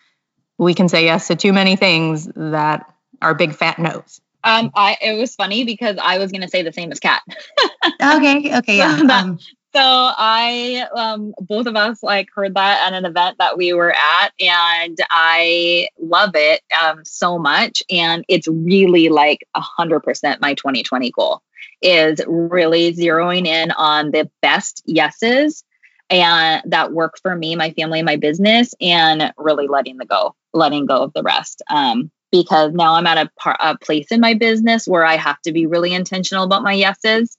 we 0.58 0.76
can 0.76 0.90
say 0.90 1.06
yes 1.06 1.28
to 1.28 1.36
too 1.36 1.54
many 1.54 1.78
things 1.78 2.28
that 2.36 2.94
are 3.22 3.34
big 3.34 3.56
fat 3.56 3.80
no's. 3.80 4.22
Um, 4.44 4.72
I 4.76 4.98
it 5.02 5.18
was 5.18 5.36
funny 5.36 5.64
because 5.64 5.98
I 6.02 6.18
was 6.18 6.32
gonna 6.32 6.50
say 6.50 6.62
the 6.62 6.74
same 6.74 6.92
as 6.92 7.00
Kat. 7.00 7.22
okay, 8.02 8.58
okay, 8.58 8.78
yeah. 8.78 9.02
Um, 9.12 9.40
so 9.74 9.80
I, 9.82 10.86
um, 10.98 11.34
both 11.40 11.66
of 11.66 11.78
us 11.78 12.04
like 12.04 12.28
heard 12.36 12.56
that 12.56 12.88
at 12.88 12.94
an 12.94 13.06
event 13.06 13.38
that 13.38 13.58
we 13.58 13.72
were 13.74 13.94
at, 13.94 14.34
and 14.38 14.98
I 15.10 15.88
love 15.98 16.32
it 16.36 16.62
um, 16.84 17.06
so 17.06 17.40
much. 17.40 17.82
And 17.90 18.26
it's 18.28 18.50
really 18.50 19.08
like 19.08 19.48
a 19.56 19.62
hundred 19.62 20.02
percent 20.02 20.42
my 20.42 20.56
2020 20.56 21.12
goal 21.12 21.42
is 21.82 22.20
really 22.28 22.94
zeroing 22.94 23.48
in 23.48 23.72
on 23.72 24.12
the 24.12 24.30
best 24.42 24.84
yeses 24.86 25.64
and 26.10 26.62
that 26.66 26.92
work 26.92 27.18
for 27.22 27.36
me, 27.36 27.56
my 27.56 27.72
family, 27.72 28.04
my 28.04 28.18
business, 28.18 28.74
and 28.82 29.34
really 29.38 29.68
letting 29.68 29.98
the 29.98 30.06
go, 30.06 30.36
letting 30.54 30.86
go 30.86 31.04
of 31.04 31.14
the 31.14 31.24
rest. 31.24 31.62
Um, 31.70 32.12
because 32.32 32.74
now 32.74 32.96
I'm 32.96 33.08
at 33.08 33.18
a, 33.18 33.32
par- 33.40 33.58
a 33.60 33.78
place 33.78 34.08
in 34.12 34.22
my 34.22 34.34
business 34.34 34.88
where 34.88 35.06
I 35.06 35.18
have 35.18 35.42
to 35.42 35.52
be 35.52 35.66
really 35.66 35.94
intentional 35.94 36.44
about 36.44 36.64
my 36.64 36.74
yeses. 36.74 37.38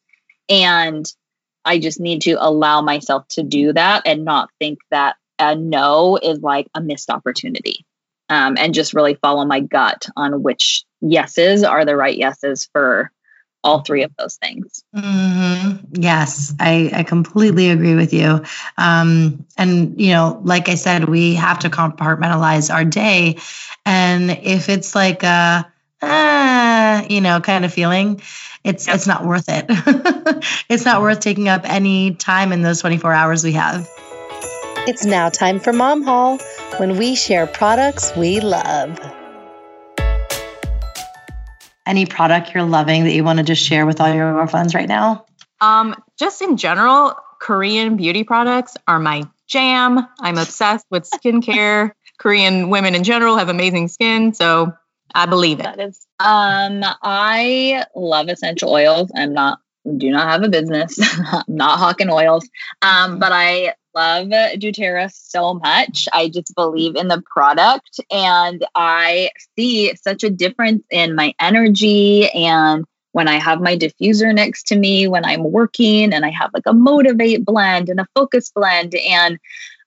And 0.49 1.07
I 1.65 1.79
just 1.79 2.01
need 2.01 2.23
to 2.23 2.37
allow 2.39 2.83
myself 2.83 3.27
to 3.31 3.43
do 3.43 3.73
that 3.73 4.03
and 4.07 4.25
not 4.25 4.51
think 4.59 4.79
that 4.91 5.17
a 5.39 5.55
no 5.55 6.19
is 6.23 6.41
like 6.41 6.69
a 6.75 6.81
missed 6.81 7.11
opportunity. 7.11 7.87
Um, 8.29 8.57
and 8.59 8.73
just 8.73 8.95
really 8.95 9.15
follow 9.15 9.45
my 9.45 9.61
gut 9.61 10.07
on 10.17 10.43
which 10.43 10.85
yeses 11.01 11.65
are 11.65 11.85
the 11.85 11.97
right 11.97 12.17
yeses 12.17 12.69
for 12.73 13.12
all 13.65 13.81
three 13.81 14.03
of 14.03 14.13
those 14.19 14.37
things. 14.37 14.85
Mm-hmm. 14.95 16.03
Yes, 16.03 16.55
I, 16.59 16.91
I 16.93 17.03
completely 17.05 17.71
agree 17.71 17.95
with 17.95 18.13
you. 18.13 18.43
Um, 18.77 19.47
and, 19.57 20.01
you 20.01 20.11
know, 20.11 20.41
like 20.43 20.69
I 20.69 20.75
said, 20.75 21.09
we 21.09 21.35
have 21.35 21.61
to 21.61 21.71
compartmentalize 21.71 22.73
our 22.73 22.85
day. 22.85 23.39
And 23.85 24.31
if 24.31 24.69
it's 24.69 24.95
like 24.95 25.23
a, 25.23 25.71
ah, 26.03 27.07
you 27.09 27.21
know, 27.21 27.41
kind 27.41 27.65
of 27.65 27.73
feeling, 27.73 28.21
it's 28.65 28.87
yep. 28.87 28.97
it's 28.97 29.07
not 29.07 29.25
worth 29.25 29.47
it. 29.49 29.67
it's 30.69 30.85
not 30.85 31.03
worth 31.03 31.21
taking 31.21 31.49
up 31.49 31.63
any 31.65 32.15
time 32.15 32.53
in 32.53 32.63
those 32.63 32.81
24 32.81 33.13
hours 33.13 33.45
we 33.45 33.53
have. 33.53 33.89
It's 34.85 35.05
now 35.05 35.29
time 35.29 35.61
for 35.61 35.73
Mom 35.73 36.03
Haul 36.03 36.39
when 36.79 36.99
we 36.99 37.15
share 37.15 37.47
products 37.47 38.13
we 38.17 38.41
love 38.41 38.99
any 41.87 42.07
product 42.07 42.55
you're 42.55 42.63
loving 42.63 43.05
that 43.05 43.13
you 43.13 43.25
want 43.25 43.39
to 43.39 43.45
just 43.45 43.63
share 43.63 43.87
with 43.87 44.01
all 44.01 44.13
your 44.13 44.47
friends 44.49 44.75
right 44.75 44.89
now? 44.89 45.27
Um, 45.61 45.95
just 46.19 46.43
in 46.43 46.57
general, 46.57 47.15
Korean 47.41 47.97
beauty 47.97 48.25
products 48.25 48.77
are 48.87 48.99
my 48.99 49.25
jam. 49.47 50.07
I'm 50.21 50.39
obsessed 50.39 50.87
with 50.91 51.09
skincare. 51.11 51.93
Korean 52.19 52.71
women 52.71 52.95
in 52.95 53.03
general 53.03 53.37
have 53.37 53.49
amazing 53.49 53.89
skin, 53.89 54.33
so 54.33 54.73
I 55.15 55.27
believe 55.27 55.61
it. 55.61 55.65
That 55.65 55.81
is. 55.81 56.07
Um, 56.21 56.83
I 57.03 57.85
love 57.97 58.29
essential 58.29 58.71
oils. 58.71 59.11
I'm 59.15 59.33
not 59.33 59.59
do 59.97 60.11
not 60.11 60.29
have 60.29 60.43
a 60.45 60.49
business. 60.49 60.99
I'm 61.33 61.43
not 61.49 61.79
hawking 61.79 62.11
oils. 62.11 62.49
Um, 62.83 63.19
but 63.19 63.33
I 63.33 63.75
love 63.95 64.29
doTERRA 64.29 65.13
so 65.13 65.55
much. 65.55 66.09
I 66.13 66.29
just 66.29 66.55
believe 66.55 66.97
in 66.97 67.09
the 67.09 67.23
product 67.33 68.01
and 68.11 68.65
I 68.75 69.31
see 69.57 69.95
such 69.97 70.25
a 70.25 70.31
difference 70.31 70.85
in 70.91 71.15
my 71.15 71.35
energy 71.41 72.29
and 72.31 72.85
when 73.13 73.29
I 73.29 73.39
have 73.39 73.61
my 73.61 73.77
diffuser 73.77 74.35
next 74.35 74.67
to 74.69 74.77
me 74.77 75.07
when 75.07 75.25
I'm 75.25 75.45
working 75.45 76.13
and 76.13 76.25
I 76.25 76.31
have 76.31 76.51
like 76.55 76.67
a 76.67 76.73
motivate 76.73 77.45
blend 77.45 77.89
and 77.89 78.01
a 78.01 78.07
focus 78.15 78.51
blend 78.55 78.95
and 78.95 79.39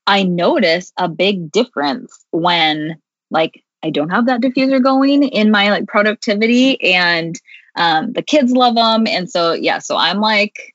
I 0.07 0.23
notice 0.23 0.93
a 0.97 1.09
big 1.09 1.51
difference 1.51 2.25
when 2.31 2.97
like 3.31 3.63
I 3.83 3.89
don't 3.89 4.09
have 4.09 4.27
that 4.27 4.41
diffuser 4.41 4.81
going 4.81 5.23
in 5.23 5.51
my 5.51 5.69
like 5.69 5.87
productivity 5.87 6.81
and 6.93 7.39
um, 7.75 8.13
the 8.13 8.21
kids 8.21 8.51
love 8.51 8.75
them 8.75 9.07
and 9.07 9.29
so 9.29 9.53
yeah 9.53 9.79
so 9.79 9.97
I'm 9.97 10.19
like 10.19 10.74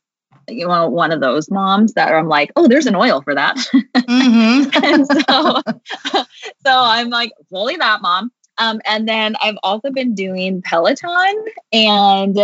you 0.51 0.67
know, 0.67 0.89
one 0.89 1.13
of 1.13 1.21
those 1.21 1.51
moms 1.51 1.95
that 1.95 2.15
I'm 2.15 2.29
like, 2.29 2.53
oh, 2.57 2.69
there's 2.69 2.87
an 2.87 2.97
oil 2.97 3.23
for 3.23 3.35
that. 3.35 3.57
Mm-hmm. 3.57 4.71
and 4.85 5.07
so, 5.07 6.23
so 6.65 6.71
I'm 6.71 7.11
like, 7.11 7.33
fully 7.51 7.77
that 7.77 8.03
mom. 8.03 8.31
Um, 8.59 8.81
and 8.85 9.09
then 9.09 9.37
I've 9.43 9.59
also 9.63 9.91
been 9.91 10.15
doing 10.15 10.63
Peloton 10.63 11.45
and 11.73 12.39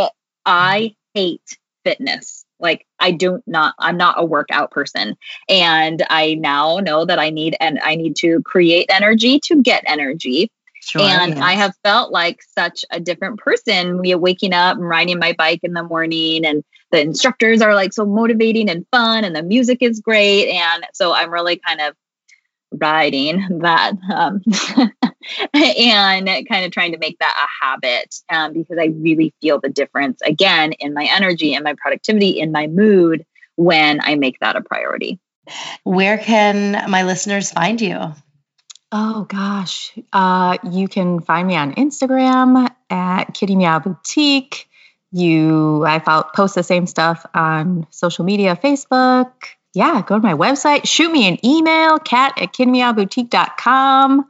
I 0.46 0.94
hate 1.14 1.58
fitness. 1.84 2.44
Like 2.58 2.86
I 2.98 3.10
do 3.10 3.42
not, 3.46 3.46
not 3.46 3.74
I'm 3.78 3.96
not 3.96 4.14
a 4.18 4.24
workout 4.24 4.70
person. 4.70 5.16
And 5.48 6.04
I 6.08 6.34
now 6.34 6.78
know 6.78 7.04
that 7.04 7.18
I 7.18 7.30
need, 7.30 7.56
and 7.60 7.78
I 7.80 7.96
need 7.96 8.16
to 8.16 8.40
create 8.44 8.86
energy 8.90 9.40
to 9.44 9.62
get 9.62 9.84
energy. 9.86 10.50
Sure, 10.80 11.02
and 11.02 11.34
yes. 11.34 11.42
I 11.42 11.52
have 11.54 11.74
felt 11.82 12.12
like 12.12 12.40
such 12.56 12.84
a 12.90 13.00
different 13.00 13.40
person. 13.40 13.98
We 13.98 14.14
waking 14.14 14.52
up 14.52 14.76
and 14.76 14.88
riding 14.88 15.18
my 15.18 15.34
bike 15.36 15.60
in 15.62 15.72
the 15.72 15.82
morning 15.82 16.46
and 16.46 16.64
the 16.92 17.00
instructors 17.00 17.60
are 17.62 17.74
like 17.74 17.92
so 17.92 18.04
motivating 18.04 18.70
and 18.70 18.86
fun 18.90 19.24
and 19.24 19.34
the 19.34 19.42
music 19.42 19.78
is 19.80 20.00
great 20.00 20.48
and 20.48 20.84
so 20.92 21.12
i'm 21.12 21.30
really 21.30 21.56
kind 21.56 21.80
of 21.80 21.94
riding 22.72 23.60
that 23.60 23.92
um, 24.12 24.42
and 25.54 26.48
kind 26.48 26.64
of 26.64 26.72
trying 26.72 26.92
to 26.92 26.98
make 26.98 27.18
that 27.20 27.34
a 27.38 27.64
habit 27.64 28.14
um, 28.30 28.52
because 28.52 28.78
i 28.78 28.86
really 28.86 29.32
feel 29.40 29.60
the 29.60 29.68
difference 29.68 30.20
again 30.22 30.72
in 30.72 30.92
my 30.92 31.08
energy 31.10 31.54
and 31.54 31.64
my 31.64 31.74
productivity 31.74 32.38
in 32.40 32.52
my 32.52 32.66
mood 32.66 33.24
when 33.54 34.00
i 34.00 34.14
make 34.14 34.38
that 34.40 34.56
a 34.56 34.60
priority 34.60 35.18
where 35.84 36.18
can 36.18 36.90
my 36.90 37.04
listeners 37.04 37.50
find 37.50 37.80
you 37.80 38.12
Oh 38.92 39.24
gosh. 39.24 39.92
Uh, 40.12 40.58
you 40.70 40.86
can 40.86 41.20
find 41.20 41.48
me 41.48 41.56
on 41.56 41.74
Instagram 41.74 42.70
at 42.88 43.34
Kitty 43.34 43.56
Meow 43.56 43.80
Boutique. 43.80 44.65
You, 45.16 45.84
I 45.86 45.98
post 45.98 46.54
the 46.54 46.62
same 46.62 46.86
stuff 46.86 47.24
on 47.32 47.86
social 47.90 48.26
media, 48.26 48.54
Facebook. 48.54 49.32
Yeah, 49.72 50.02
go 50.06 50.16
to 50.16 50.22
my 50.22 50.34
website, 50.34 50.86
shoot 50.86 51.10
me 51.10 51.26
an 51.26 51.38
email, 51.44 51.98
cat 51.98 52.34
at 52.36 52.52
kittymeowboutique.com. 52.52 54.26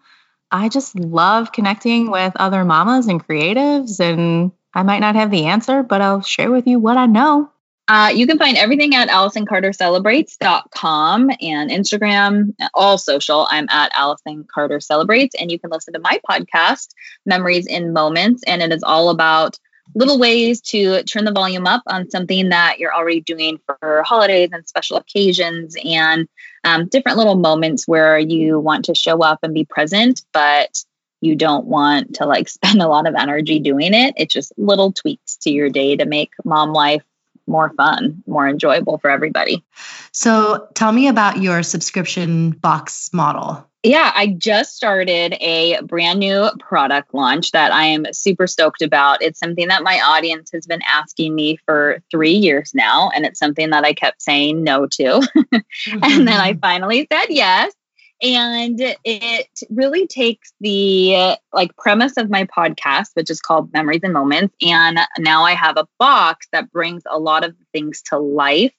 I 0.52 0.68
just 0.68 0.96
love 0.96 1.50
connecting 1.50 2.12
with 2.12 2.34
other 2.36 2.64
mamas 2.64 3.08
and 3.08 3.26
creatives, 3.26 3.98
and 3.98 4.52
I 4.74 4.84
might 4.84 5.00
not 5.00 5.16
have 5.16 5.32
the 5.32 5.46
answer, 5.46 5.82
but 5.82 6.00
I'll 6.00 6.22
share 6.22 6.52
with 6.52 6.68
you 6.68 6.78
what 6.78 6.96
I 6.96 7.06
know. 7.06 7.50
Uh, 7.88 8.12
you 8.14 8.28
can 8.28 8.38
find 8.38 8.56
everything 8.56 8.94
at 8.94 9.08
AllisonCarterCelebrates.com 9.08 11.30
and 11.40 11.70
Instagram, 11.70 12.54
all 12.74 12.96
social. 12.96 13.48
I'm 13.50 13.68
at 13.70 13.90
Allison 13.96 14.46
Carter 14.52 14.78
Celebrates, 14.78 15.34
and 15.34 15.50
you 15.50 15.58
can 15.58 15.70
listen 15.70 15.94
to 15.94 16.00
my 16.00 16.20
podcast, 16.28 16.90
Memories 17.24 17.66
and 17.66 17.92
Moments, 17.92 18.44
and 18.46 18.62
it 18.62 18.72
is 18.72 18.84
all 18.84 19.10
about 19.10 19.58
little 19.94 20.18
ways 20.18 20.60
to 20.60 21.02
turn 21.04 21.24
the 21.24 21.32
volume 21.32 21.66
up 21.66 21.82
on 21.86 22.10
something 22.10 22.50
that 22.50 22.78
you're 22.78 22.94
already 22.94 23.20
doing 23.20 23.58
for 23.66 24.02
holidays 24.02 24.50
and 24.52 24.66
special 24.66 24.96
occasions 24.96 25.76
and 25.84 26.28
um, 26.64 26.88
different 26.88 27.18
little 27.18 27.36
moments 27.36 27.86
where 27.86 28.18
you 28.18 28.58
want 28.58 28.86
to 28.86 28.94
show 28.94 29.22
up 29.22 29.40
and 29.42 29.54
be 29.54 29.64
present, 29.64 30.22
but 30.32 30.84
you 31.20 31.36
don't 31.36 31.66
want 31.66 32.16
to 32.16 32.26
like 32.26 32.48
spend 32.48 32.82
a 32.82 32.88
lot 32.88 33.06
of 33.06 33.14
energy 33.14 33.58
doing 33.58 33.94
it. 33.94 34.14
It's 34.16 34.34
just 34.34 34.52
little 34.56 34.92
tweaks 34.92 35.36
to 35.38 35.50
your 35.50 35.70
day 35.70 35.96
to 35.96 36.04
make 36.04 36.32
mom 36.44 36.72
life 36.72 37.02
more 37.46 37.72
fun, 37.76 38.22
more 38.26 38.48
enjoyable 38.48 38.98
for 38.98 39.08
everybody. 39.08 39.64
So 40.10 40.68
tell 40.74 40.90
me 40.90 41.08
about 41.08 41.40
your 41.40 41.62
subscription 41.62 42.50
box 42.50 43.10
model. 43.12 43.68
Yeah, 43.86 44.10
I 44.16 44.26
just 44.26 44.74
started 44.74 45.36
a 45.40 45.80
brand 45.82 46.18
new 46.18 46.50
product 46.58 47.14
launch 47.14 47.52
that 47.52 47.70
I 47.70 47.84
am 47.84 48.12
super 48.12 48.48
stoked 48.48 48.82
about. 48.82 49.22
It's 49.22 49.38
something 49.38 49.68
that 49.68 49.84
my 49.84 50.00
audience 50.00 50.50
has 50.52 50.66
been 50.66 50.82
asking 50.82 51.32
me 51.32 51.58
for 51.66 52.02
three 52.10 52.32
years 52.32 52.72
now, 52.74 53.10
and 53.14 53.24
it's 53.24 53.38
something 53.38 53.70
that 53.70 53.84
I 53.84 53.92
kept 53.92 54.22
saying 54.22 54.64
no 54.64 54.86
to. 54.86 55.04
mm-hmm. 55.04 55.98
And 56.02 56.26
then 56.26 56.40
I 56.40 56.54
finally 56.60 57.06
said 57.12 57.26
yes. 57.28 57.72
And 58.20 58.80
it 59.04 59.48
really 59.70 60.08
takes 60.08 60.52
the 60.60 61.36
like 61.52 61.76
premise 61.76 62.16
of 62.16 62.28
my 62.28 62.42
podcast, 62.44 63.10
which 63.14 63.30
is 63.30 63.40
called 63.40 63.72
Memories 63.72 64.00
and 64.02 64.12
Moments. 64.12 64.56
And 64.62 64.98
now 65.20 65.44
I 65.44 65.52
have 65.52 65.76
a 65.76 65.86
box 66.00 66.48
that 66.50 66.72
brings 66.72 67.04
a 67.08 67.20
lot 67.20 67.44
of 67.44 67.54
things 67.72 68.02
to 68.06 68.18
life 68.18 68.72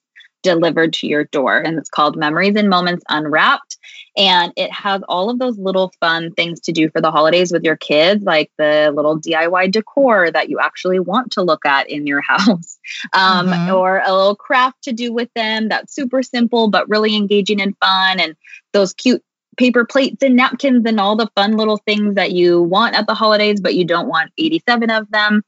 delivered 0.44 0.94
to 0.94 1.08
your 1.08 1.26
door. 1.26 1.58
And 1.60 1.78
it's 1.78 1.90
called 1.90 2.16
Memories 2.16 2.56
and 2.56 2.70
Moments 2.70 3.04
Unwrapped. 3.10 3.77
And 4.18 4.52
it 4.56 4.72
has 4.72 5.02
all 5.08 5.30
of 5.30 5.38
those 5.38 5.58
little 5.60 5.94
fun 6.00 6.32
things 6.34 6.60
to 6.62 6.72
do 6.72 6.90
for 6.90 7.02
the 7.02 7.12
holidays 7.12 7.52
with 7.52 7.64
your 7.64 7.78
kids, 7.78 8.24
like 8.24 8.52
the 8.58 8.92
little 8.94 9.20
DIY 9.20 9.72
decor 9.72 10.32
that 10.32 10.50
you 10.50 10.60
actually 10.60 11.00
want 11.00 11.32
to 11.34 11.44
look 11.44 11.66
at 11.66 11.90
in 11.90 12.08
your 12.08 12.22
house, 12.28 12.80
um, 13.14 13.48
mm-hmm. 13.48 13.74
or 13.74 14.00
a 14.00 14.12
little 14.12 14.36
craft 14.36 14.84
to 14.84 14.92
do 14.92 15.14
with 15.14 15.30
them 15.36 15.70
that's 15.70 15.94
super 15.94 16.24
simple 16.24 16.70
but 16.70 16.90
really 16.90 17.16
engaging 17.16 17.62
and 17.62 17.78
fun. 17.78 18.20
And 18.20 18.36
those 18.74 18.94
cute 18.94 19.24
paper 19.58 19.86
plates 19.86 20.24
and 20.24 20.36
napkins 20.36 20.84
and 20.86 21.00
all 21.00 21.16
the 21.16 21.30
fun 21.36 21.58
little 21.58 21.78
things 21.78 22.16
that 22.16 22.32
you 22.32 22.62
want 22.62 22.96
at 22.96 23.08
the 23.08 23.14
holidays, 23.14 23.60
but 23.62 23.76
you 23.76 23.86
don't 23.86 24.08
want 24.08 24.32
87 24.38 24.90
of 24.90 25.10
them 25.12 25.44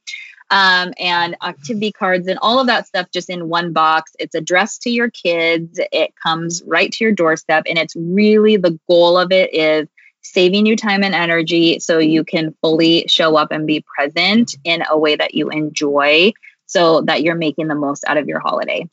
um, 0.50 0.92
and 0.98 1.36
activity 1.42 1.92
cards 1.92 2.26
and 2.26 2.38
all 2.42 2.58
of 2.58 2.66
that 2.66 2.86
stuff 2.86 3.08
just 3.12 3.30
in 3.30 3.48
one 3.48 3.72
box. 3.72 4.12
It's 4.18 4.34
addressed 4.34 4.82
to 4.82 4.90
your 4.90 5.10
kids. 5.10 5.78
It 5.92 6.14
comes 6.16 6.62
right 6.66 6.90
to 6.92 7.04
your 7.04 7.12
doorstep. 7.12 7.64
And 7.68 7.78
it's 7.78 7.94
really 7.96 8.56
the 8.56 8.78
goal 8.88 9.16
of 9.16 9.30
it 9.32 9.54
is 9.54 9.88
saving 10.22 10.66
you 10.66 10.76
time 10.76 11.02
and 11.02 11.14
energy 11.14 11.78
so 11.78 11.98
you 11.98 12.24
can 12.24 12.54
fully 12.60 13.06
show 13.08 13.36
up 13.36 13.52
and 13.52 13.66
be 13.66 13.84
present 13.96 14.54
in 14.64 14.82
a 14.90 14.98
way 14.98 15.16
that 15.16 15.34
you 15.34 15.50
enjoy 15.50 16.32
so 16.66 17.00
that 17.02 17.22
you're 17.22 17.34
making 17.34 17.68
the 17.68 17.74
most 17.74 18.04
out 18.06 18.16
of 18.16 18.28
your 18.28 18.40
holiday. 18.40 18.88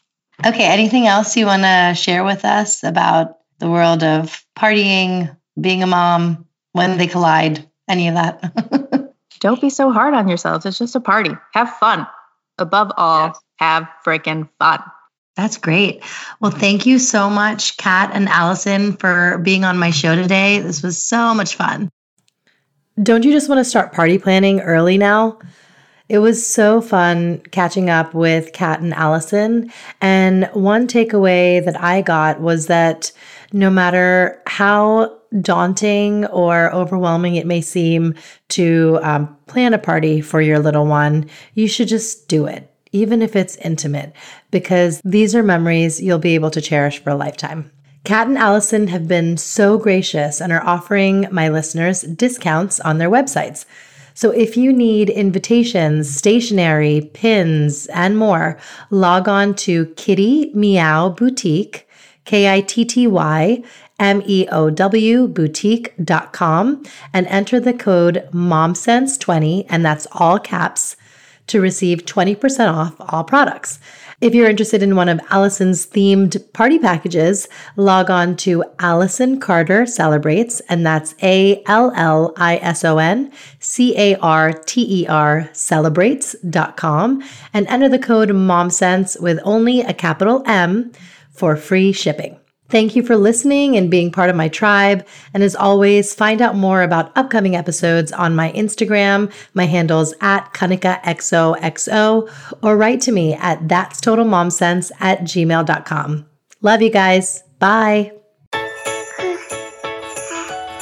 Okay. 0.45 0.65
Anything 0.65 1.07
else 1.07 1.35
you 1.35 1.47
want 1.47 1.63
to 1.63 1.93
share 1.95 2.23
with 2.23 2.45
us 2.45 2.83
about 2.83 3.37
the 3.59 3.69
world 3.69 4.03
of 4.03 4.43
partying, 4.55 5.35
being 5.59 5.81
a 5.81 5.87
mom, 5.87 6.45
when 6.73 6.99
they 6.99 7.07
collide, 7.07 7.67
any 7.87 8.07
of 8.07 8.15
that? 8.15 8.86
Don't 9.39 9.61
be 9.61 9.69
so 9.69 9.91
hard 9.91 10.13
on 10.13 10.27
yourselves. 10.27 10.65
It's 10.65 10.77
just 10.77 10.95
a 10.95 10.99
party. 10.99 11.31
Have 11.53 11.69
fun. 11.77 12.07
Above 12.57 12.91
all, 12.97 13.27
yes. 13.27 13.39
have 13.57 13.89
freaking 14.05 14.49
fun. 14.59 14.81
That's 15.35 15.57
great. 15.57 16.03
Well, 16.39 16.49
thank 16.49 16.87
you 16.87 16.97
so 16.97 17.29
much, 17.29 17.77
Kat 17.77 18.09
and 18.13 18.27
Allison, 18.27 18.93
for 18.93 19.37
being 19.37 19.63
on 19.63 19.77
my 19.77 19.91
show 19.91 20.15
today. 20.15 20.59
This 20.59 20.81
was 20.81 20.97
so 20.97 21.35
much 21.35 21.55
fun. 21.55 21.91
Don't 23.01 23.23
you 23.23 23.31
just 23.31 23.47
want 23.47 23.59
to 23.59 23.65
start 23.65 23.93
party 23.93 24.17
planning 24.17 24.61
early 24.61 24.97
now? 24.97 25.37
It 26.09 26.19
was 26.19 26.45
so 26.45 26.81
fun 26.81 27.41
catching 27.51 27.89
up 27.89 28.15
with 28.15 28.53
Kat 28.53 28.79
and 28.79 28.93
Allison. 28.93 29.71
And 30.01 30.49
one 30.53 30.87
takeaway 30.87 31.63
that 31.63 31.79
I 31.79 32.01
got 32.01 32.39
was 32.41 32.67
that 32.67 33.11
no 33.51 33.69
matter 33.69 34.41
how 34.47 35.16
daunting 35.41 36.25
or 36.27 36.73
overwhelming 36.73 37.35
it 37.35 37.45
may 37.45 37.61
seem 37.61 38.15
to 38.49 38.99
um, 39.01 39.35
plan 39.47 39.73
a 39.73 39.77
party 39.77 40.21
for 40.21 40.41
your 40.41 40.59
little 40.59 40.85
one, 40.85 41.29
you 41.53 41.67
should 41.67 41.87
just 41.87 42.27
do 42.27 42.45
it 42.45 42.71
even 42.91 43.21
if 43.21 43.35
it's 43.35 43.57
intimate, 43.57 44.13
because 44.51 45.01
these 45.03 45.35
are 45.35 45.43
memories 45.43 46.01
you'll 46.01 46.19
be 46.19 46.35
able 46.35 46.51
to 46.51 46.61
cherish 46.61 46.99
for 46.99 47.11
a 47.11 47.15
lifetime. 47.15 47.71
Kat 48.03 48.27
and 48.27 48.37
Allison 48.37 48.87
have 48.87 49.07
been 49.07 49.37
so 49.37 49.77
gracious 49.77 50.39
and 50.39 50.51
are 50.51 50.65
offering 50.65 51.27
my 51.31 51.49
listeners 51.49 52.01
discounts 52.01 52.79
on 52.79 52.97
their 52.97 53.09
websites. 53.09 53.65
So 54.13 54.31
if 54.31 54.57
you 54.57 54.73
need 54.73 55.09
invitations, 55.09 56.09
stationery, 56.09 57.11
pins, 57.13 57.85
and 57.87 58.17
more, 58.17 58.57
log 58.89 59.27
on 59.27 59.53
to 59.55 59.87
Kitty 59.95 60.51
Meow 60.55 61.09
Boutique, 61.09 61.87
K 62.25 62.51
I 62.51 62.61
T 62.61 62.83
T 62.85 63.07
Y 63.07 63.63
M 63.99 64.21
E 64.25 64.47
O 64.51 64.69
W 64.69 65.27
boutique.com, 65.27 66.83
and 67.13 67.27
enter 67.27 67.59
the 67.59 67.73
code 67.73 68.27
MOMSENSE20, 68.31 69.65
and 69.69 69.85
that's 69.85 70.07
all 70.11 70.39
caps 70.39 70.95
to 71.47 71.61
receive 71.61 72.05
20% 72.05 72.73
off 72.73 72.95
all 72.99 73.23
products. 73.23 73.79
If 74.19 74.33
you're 74.33 74.49
interested 74.49 74.81
in 74.81 74.95
one 74.95 75.09
of 75.09 75.19
Allison's 75.29 75.85
themed 75.85 76.51
party 76.53 76.79
packages, 76.79 77.47
log 77.75 78.09
on 78.09 78.35
to 78.37 78.63
Allison 78.79 79.39
Carter 79.39 79.85
Celebrates, 79.85 80.59
and 80.69 80.83
that's 80.83 81.13
A 81.21 81.63
L 81.67 81.93
L 81.95 82.33
I 82.35 82.57
S 82.57 82.83
O 82.83 82.97
N 82.97 83.31
C 83.59 83.95
A 83.95 84.15
R 84.17 84.53
T 84.53 85.03
E 85.03 85.07
R 85.07 85.47
celebrates.com 85.53 87.23
and 87.53 87.67
enter 87.67 87.89
the 87.89 87.99
code 87.99 88.29
MOMSENSE 88.29 89.21
with 89.21 89.39
only 89.43 89.81
a 89.81 89.93
capital 89.93 90.41
M 90.47 90.91
for 91.29 91.55
free 91.55 91.91
shipping. 91.91 92.39
Thank 92.69 92.95
you 92.95 93.03
for 93.03 93.15
listening 93.15 93.77
and 93.77 93.89
being 93.89 94.11
part 94.11 94.29
of 94.29 94.35
my 94.35 94.49
tribe. 94.49 95.07
And 95.33 95.41
as 95.41 95.55
always, 95.55 96.13
find 96.13 96.41
out 96.41 96.55
more 96.55 96.81
about 96.81 97.11
upcoming 97.15 97.55
episodes 97.55 98.11
on 98.11 98.35
my 98.35 98.51
Instagram. 98.51 99.31
My 99.53 99.65
handle's 99.65 100.13
at 100.21 100.53
KanikaXOXO 100.53 102.29
or 102.61 102.77
write 102.77 103.01
to 103.01 103.11
me 103.11 103.33
at 103.35 103.67
that's 103.67 104.01
total 104.01 104.25
mom 104.25 104.49
sense 104.49 104.91
at 104.99 105.21
gmail.com. 105.21 106.25
Love 106.61 106.81
you 106.81 106.89
guys. 106.89 107.43
Bye. 107.59 108.11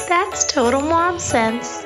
That's 0.07 0.45
total 0.51 0.81
mom 0.81 1.19
sense. 1.19 1.85